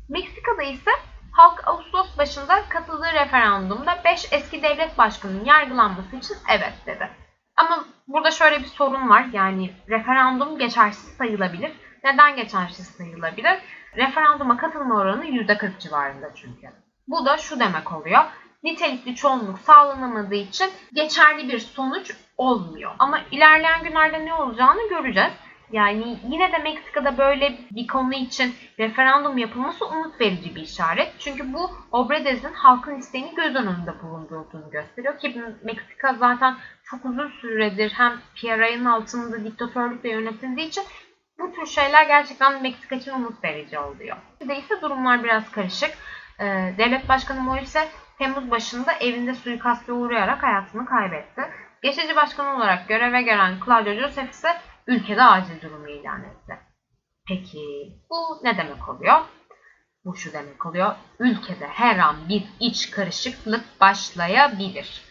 Meksika'da 0.09 0.63
ise 0.63 0.91
halk 1.31 1.67
Ağustos 1.67 2.17
başında 2.17 2.69
katıldığı 2.69 3.13
referandumda 3.13 4.01
5 4.05 4.33
eski 4.33 4.63
devlet 4.63 4.97
başkanının 4.97 5.45
yargılanması 5.45 6.15
için 6.15 6.37
evet 6.49 6.73
dedi. 6.85 7.09
Ama 7.55 7.85
burada 8.07 8.31
şöyle 8.31 8.59
bir 8.59 8.67
sorun 8.67 9.09
var. 9.09 9.25
Yani 9.33 9.73
referandum 9.89 10.57
geçersiz 10.57 11.17
sayılabilir. 11.17 11.71
Neden 12.03 12.35
geçersiz 12.35 12.87
sayılabilir? 12.87 13.59
Referanduma 13.95 14.57
katılma 14.57 14.95
oranı 14.95 15.25
%40 15.25 15.79
civarında 15.79 16.35
çünkü. 16.35 16.67
Bu 17.07 17.25
da 17.25 17.37
şu 17.37 17.59
demek 17.59 17.93
oluyor 17.93 18.23
nitelikli 18.63 19.15
çoğunluk 19.15 19.59
sağlanamadığı 19.59 20.35
için 20.35 20.69
geçerli 20.93 21.49
bir 21.49 21.59
sonuç 21.59 22.11
olmuyor. 22.37 22.91
Ama 22.99 23.19
ilerleyen 23.31 23.83
günlerde 23.83 24.25
ne 24.25 24.33
olacağını 24.33 24.89
göreceğiz. 24.89 25.31
Yani 25.71 26.17
yine 26.29 26.51
de 26.51 26.57
Meksika'da 26.57 27.17
böyle 27.17 27.57
bir 27.71 27.87
konu 27.87 28.13
için 28.13 28.53
referandum 28.79 29.37
yapılması 29.37 29.87
umut 29.87 30.21
verici 30.21 30.55
bir 30.55 30.61
işaret. 30.61 31.13
Çünkü 31.19 31.53
bu 31.53 31.71
Obrades'in 31.91 32.53
halkın 32.53 32.95
isteğini 32.95 33.35
göz 33.35 33.55
önünde 33.55 34.01
bulundurduğunu 34.03 34.69
gösteriyor. 34.71 35.19
Ki 35.19 35.41
Meksika 35.63 36.13
zaten 36.13 36.55
çok 36.83 37.05
uzun 37.05 37.27
süredir 37.27 37.89
hem 37.89 38.13
PRI'nin 38.35 38.85
altında 38.85 39.43
diktatörlükle 39.43 40.09
yönetildiği 40.09 40.67
için 40.67 40.83
bu 41.39 41.53
tür 41.53 41.65
şeyler 41.65 42.05
gerçekten 42.07 42.61
Meksika 42.61 42.95
için 42.95 43.11
umut 43.11 43.43
verici 43.43 43.79
oluyor. 43.79 44.17
De 44.47 44.57
ise 44.57 44.81
durumlar 44.81 45.23
biraz 45.23 45.51
karışık. 45.51 45.91
Ee, 46.39 46.73
devlet 46.77 47.09
Başkanı 47.09 47.41
Morris'e 47.41 47.87
Temmuz 48.17 48.51
başında 48.51 48.93
evinde 48.93 49.33
suikaste 49.33 49.93
uğrayarak 49.93 50.43
hayatını 50.43 50.85
kaybetti. 50.85 51.41
Geçici 51.83 52.15
başkan 52.15 52.55
olarak 52.55 52.87
göreve 52.87 53.21
gelen 53.21 53.53
Claudio 53.65 53.93
Joseph 53.93 54.29
ise 54.29 54.57
ülkede 54.87 55.23
acil 55.23 55.61
durumu 55.61 55.89
ilan 55.89 56.23
etti. 56.23 56.59
Peki 57.27 57.93
bu 58.09 58.39
ne 58.43 58.57
demek 58.57 58.89
oluyor? 58.89 59.21
Bu 60.05 60.15
şu 60.15 60.33
demek 60.33 60.65
oluyor. 60.65 60.95
Ülkede 61.19 61.67
her 61.67 61.97
an 61.97 62.29
bir 62.29 62.43
iç 62.59 62.91
karışıklık 62.91 63.81
başlayabilir. 63.81 65.01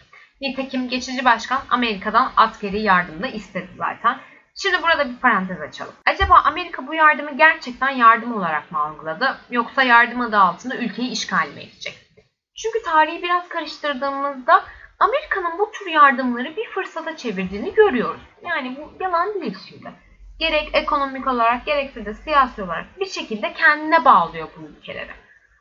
Nitekim 0.41 0.89
geçici 0.89 1.25
başkan 1.25 1.61
Amerika'dan 1.69 2.31
askeri 2.37 2.81
yardım 2.81 3.23
da 3.23 3.27
istedi 3.27 3.69
zaten. 3.77 4.19
Şimdi 4.55 4.83
burada 4.83 5.09
bir 5.09 5.17
parantez 5.17 5.61
açalım. 5.61 5.93
Acaba 6.05 6.35
Amerika 6.35 6.87
bu 6.87 6.93
yardımı 6.93 7.37
gerçekten 7.37 7.89
yardım 7.89 8.35
olarak 8.35 8.71
mı 8.71 8.79
algıladı 8.79 9.37
yoksa 9.49 9.83
yardım 9.83 10.21
adı 10.21 10.37
altında 10.37 10.75
ülkeyi 10.75 11.11
işgal 11.11 11.47
mi 11.47 11.61
edecek? 11.61 12.07
Çünkü 12.55 12.81
tarihi 12.85 13.23
biraz 13.23 13.49
karıştırdığımızda 13.49 14.63
Amerika'nın 15.01 15.59
bu 15.59 15.71
tür 15.71 15.85
yardımları 15.85 16.55
bir 16.55 16.69
fırsata 16.69 17.17
çevirdiğini 17.17 17.73
görüyoruz. 17.73 18.21
Yani 18.43 18.77
bu 18.77 19.03
yalan 19.03 19.41
değil 19.41 19.57
şimdi. 19.69 19.91
Gerek 20.39 20.69
ekonomik 20.73 21.27
olarak 21.27 21.65
gerekse 21.65 22.05
de 22.05 22.13
siyasi 22.13 22.63
olarak 22.63 22.99
bir 22.99 23.05
şekilde 23.05 23.53
kendine 23.53 24.05
bağlıyor 24.05 24.47
bu 24.57 24.67
ülkeleri. 24.67 25.11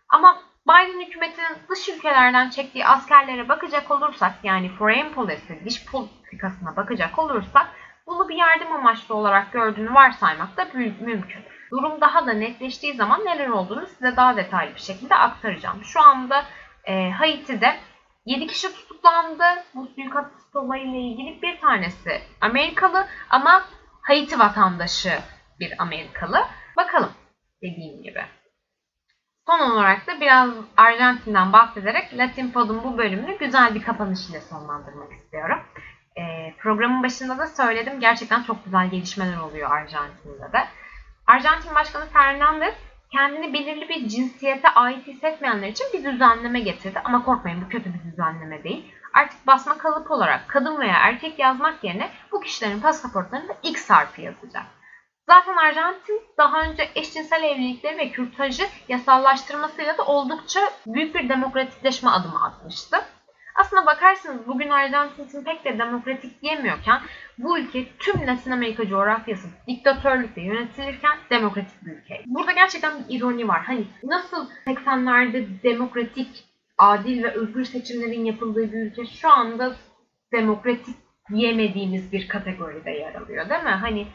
Ama 0.09 0.43
Biden 0.69 1.07
hükümetinin 1.07 1.59
dış 1.71 1.89
ülkelerden 1.89 2.51
çektiği 2.51 2.87
askerlere 2.87 3.49
bakacak 3.49 3.91
olursak 3.91 4.33
yani 4.43 4.69
foreign 4.69 5.13
policy, 5.13 5.53
dış 5.65 5.87
politikasına 5.87 6.77
bakacak 6.77 7.19
olursak 7.19 7.67
bunu 8.07 8.29
bir 8.29 8.37
yardım 8.37 8.73
amaçlı 8.73 9.15
olarak 9.15 9.53
gördüğünü 9.53 9.95
varsaymak 9.95 10.57
da 10.57 10.67
mümkün. 11.01 11.43
Durum 11.71 12.01
daha 12.01 12.27
da 12.27 12.33
netleştiği 12.33 12.95
zaman 12.95 13.25
neler 13.25 13.49
olduğunu 13.49 13.87
size 13.87 14.17
daha 14.17 14.37
detaylı 14.37 14.75
bir 14.75 14.81
şekilde 14.81 15.15
aktaracağım. 15.15 15.85
Şu 15.85 16.01
anda 16.01 16.45
e, 16.85 17.11
Haiti'de 17.11 17.77
7 18.25 18.47
kişi 18.47 18.75
tutuklandı. 18.75 19.45
Bu 19.75 19.87
suikast 19.87 20.57
olayıyla 20.57 20.99
ilgili 20.99 21.43
bir 21.43 21.61
tanesi 21.61 22.21
Amerikalı 22.41 23.07
ama 23.31 23.65
Haiti 24.03 24.39
vatandaşı 24.39 25.19
bir 25.61 25.75
Amerikalı. 25.79 26.47
Bakalım 26.77 27.13
dediğim 27.63 28.03
gibi. 28.03 28.25
Son 29.47 29.61
olarak 29.61 30.07
da 30.07 30.21
biraz 30.21 30.51
Arjantin'den 30.77 31.53
bahsederek 31.53 32.19
Latin 32.19 32.51
Pod'un 32.51 32.85
bu 32.85 32.99
bölümünü 32.99 33.39
güzel 33.39 33.75
bir 33.75 33.83
kapanış 33.83 34.31
ile 34.31 34.41
sonlandırmak 34.41 35.13
istiyorum. 35.13 35.59
E, 36.17 36.55
programın 36.59 37.03
başında 37.03 37.39
da 37.39 37.47
söyledim. 37.47 38.01
Gerçekten 38.01 38.43
çok 38.43 38.65
güzel 38.65 38.91
gelişmeler 38.91 39.37
oluyor 39.37 39.71
Arjantin'de 39.71 40.53
de. 40.53 40.69
Arjantin 41.27 41.75
Başkanı 41.75 42.07
Fernandez 42.07 42.75
kendini 43.13 43.53
belirli 43.53 43.89
bir 43.89 44.09
cinsiyete 44.09 44.69
ait 44.69 45.07
hissetmeyenler 45.07 45.69
için 45.69 45.87
bir 45.93 46.05
düzenleme 46.05 46.61
getirdi. 46.61 47.01
Ama 47.05 47.25
korkmayın 47.25 47.63
bu 47.65 47.69
kötü 47.69 47.95
bir 47.95 48.11
düzenleme 48.13 48.65
değil. 48.65 48.95
Artık 49.15 49.47
basma 49.47 49.79
kalıp 49.79 50.11
olarak 50.11 50.49
kadın 50.49 50.81
veya 50.81 50.97
erkek 50.97 51.39
yazmak 51.39 51.85
yerine 51.85 52.11
bu 52.33 52.41
kişilerin 52.41 52.81
pasaportlarında 52.81 53.53
X 53.63 53.91
harfi 53.91 54.23
yazacak. 54.23 54.65
Zaten 55.27 55.57
Arjantin 55.57 56.23
daha 56.39 56.63
önce 56.63 56.91
eşcinsel 56.95 57.43
evlilikleri 57.43 57.99
ve 57.99 58.11
kürtajı 58.11 58.67
yasallaştırmasıyla 58.89 59.99
da 59.99 60.03
oldukça 60.03 60.61
büyük 60.87 61.15
bir 61.15 61.29
demokratikleşme 61.29 62.11
adımı 62.11 62.45
atmıştı. 62.45 62.97
Aslına 63.61 63.87
bakarsanız 63.87 64.47
bugün 64.47 64.71
Arjantin 64.71 65.45
pek 65.45 65.65
de 65.65 65.79
demokratik 65.79 66.43
diyemiyorken 66.43 67.01
bu 67.39 67.59
ülke 67.59 67.85
tüm 67.99 68.27
Latin 68.27 68.51
Amerika 68.51 68.89
coğrafyası 68.89 69.49
diktatörlükle 69.67 70.43
yönetilirken 70.43 71.19
demokratik 71.31 71.87
bir 71.87 71.91
ülke. 71.91 72.23
Burada 72.27 72.53
gerçekten 72.53 72.93
bir 72.99 73.19
ironi 73.19 73.49
var. 73.49 73.63
Hani 73.65 73.85
nasıl 74.05 74.51
80'lerde 74.67 75.63
demokratik, 75.63 76.45
adil 76.79 77.23
ve 77.23 77.31
özgür 77.31 77.65
seçimlerin 77.65 78.25
yapıldığı 78.25 78.73
bir 78.73 78.79
ülke 78.79 79.07
şu 79.07 79.31
anda 79.31 79.73
demokratik 80.33 80.97
diyemediğimiz 81.31 82.13
bir 82.13 82.29
kategoride 82.29 82.91
yer 82.91 83.15
alıyor 83.15 83.49
değil 83.49 83.63
mi? 83.63 83.71
Hani 83.71 84.07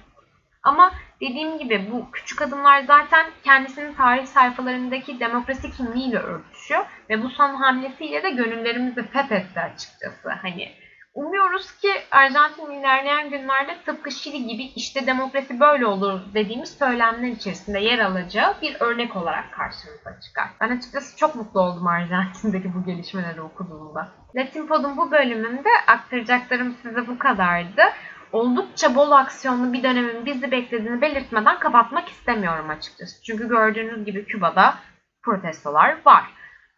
ama 0.66 0.92
dediğim 1.22 1.58
gibi 1.58 1.90
bu 1.92 2.12
küçük 2.12 2.42
adımlar 2.42 2.84
zaten 2.84 3.26
kendisinin 3.44 3.94
tarih 3.94 4.26
sayfalarındaki 4.26 5.20
demokrasi 5.20 5.72
kimliğiyle 5.72 6.20
örtüşüyor 6.20 6.86
ve 7.10 7.24
bu 7.24 7.30
son 7.30 7.56
hamlesiyle 7.56 8.24
de 8.24 8.30
gönüllerimizi 8.30 9.04
fethetti 9.08 9.60
açıkçası. 9.60 10.30
Hani 10.42 10.76
Umuyoruz 11.16 11.72
ki 11.72 11.92
Arjantin 12.12 12.72
ilerleyen 12.72 13.30
günlerde 13.30 13.78
tıpkı 13.86 14.12
Şili 14.12 14.48
gibi 14.48 14.64
işte 14.64 15.08
demokrasi 15.08 15.60
böyle 15.60 15.86
olur 15.86 16.20
dediğimiz 16.34 16.78
söylemler 16.78 17.28
içerisinde 17.28 17.80
yer 17.80 18.00
alacağı 18.00 18.62
bir 18.62 18.78
örnek 18.80 19.16
olarak 19.16 19.54
karşımıza 19.54 20.20
çıkar. 20.20 20.48
Ben 20.62 20.78
açıkçası 20.78 21.18
çok 21.18 21.36
mutlu 21.36 21.62
oldum 21.62 21.88
Arjantin'deki 21.88 22.74
bu 22.74 22.86
gelişmeleri 22.86 23.42
okuduğumda. 23.42 24.10
Latin 24.36 24.68
Pod'un 24.68 24.98
bu 24.98 25.12
bölümünde 25.12 25.70
aktaracaklarım 25.88 26.76
size 26.82 27.08
bu 27.08 27.20
kadardı. 27.20 27.82
Oldukça 28.32 28.96
bol 28.96 29.12
aksiyonlu 29.12 29.74
bir 29.74 29.84
dönemin 29.84 30.26
bizi 30.26 30.52
beklediğini 30.52 31.02
belirtmeden 31.02 31.60
kapatmak 31.60 32.10
istemiyorum 32.10 32.70
açıkçası. 32.70 33.24
Çünkü 33.24 33.50
gördüğünüz 33.50 34.06
gibi 34.06 34.26
Küba'da 34.26 34.76
protestolar 35.24 35.98
var. 36.06 36.24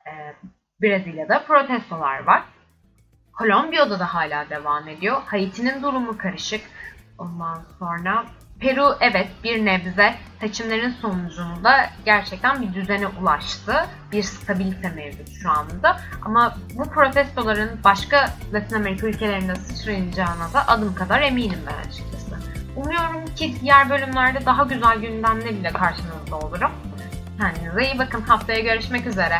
Ee, 0.08 0.36
Brezilya'da 0.82 1.44
protestolar 1.44 2.24
var. 2.24 2.44
Kolombiya'da 3.34 4.00
da 4.00 4.14
hala 4.14 4.50
devam 4.50 4.88
ediyor. 4.88 5.22
Haiti'nin 5.26 5.84
durumu 5.84 6.18
karışık. 6.18 6.62
Ondan 7.18 7.62
sonra 7.80 8.26
Peru 8.60 8.98
evet 9.02 9.28
bir 9.44 9.66
nebze 9.66 10.16
seçimlerin 10.40 10.92
sonucunda 11.02 11.90
gerçekten 12.06 12.62
bir 12.62 12.74
düzene 12.74 13.08
ulaştı. 13.08 13.74
Bir 14.12 14.24
stabilite 14.24 14.90
mevcut 14.90 15.30
şu 15.42 15.50
anda. 15.50 16.00
Ama 16.26 16.58
bu 16.76 16.84
protestoların 16.84 17.80
başka 17.84 18.34
Latin 18.54 18.76
Amerika 18.76 19.08
ülkelerinde 19.08 19.56
sıçrayacağına 19.56 20.54
da 20.54 20.68
adım 20.68 20.96
kadar 20.96 21.22
eminim 21.22 21.60
ben 21.68 21.90
açıkçası. 21.90 22.38
Umuyorum 22.76 23.26
ki 23.36 23.56
diğer 23.62 23.90
bölümlerde 23.90 24.46
daha 24.46 24.64
güzel 24.64 24.98
gündemlerle 24.98 25.70
karşınızda 25.70 26.38
olurum. 26.38 26.72
Kendinize 27.40 27.86
iyi 27.86 28.00
bakın. 28.00 28.22
Haftaya 28.22 28.60
görüşmek 28.60 29.08
üzere. 29.08 29.40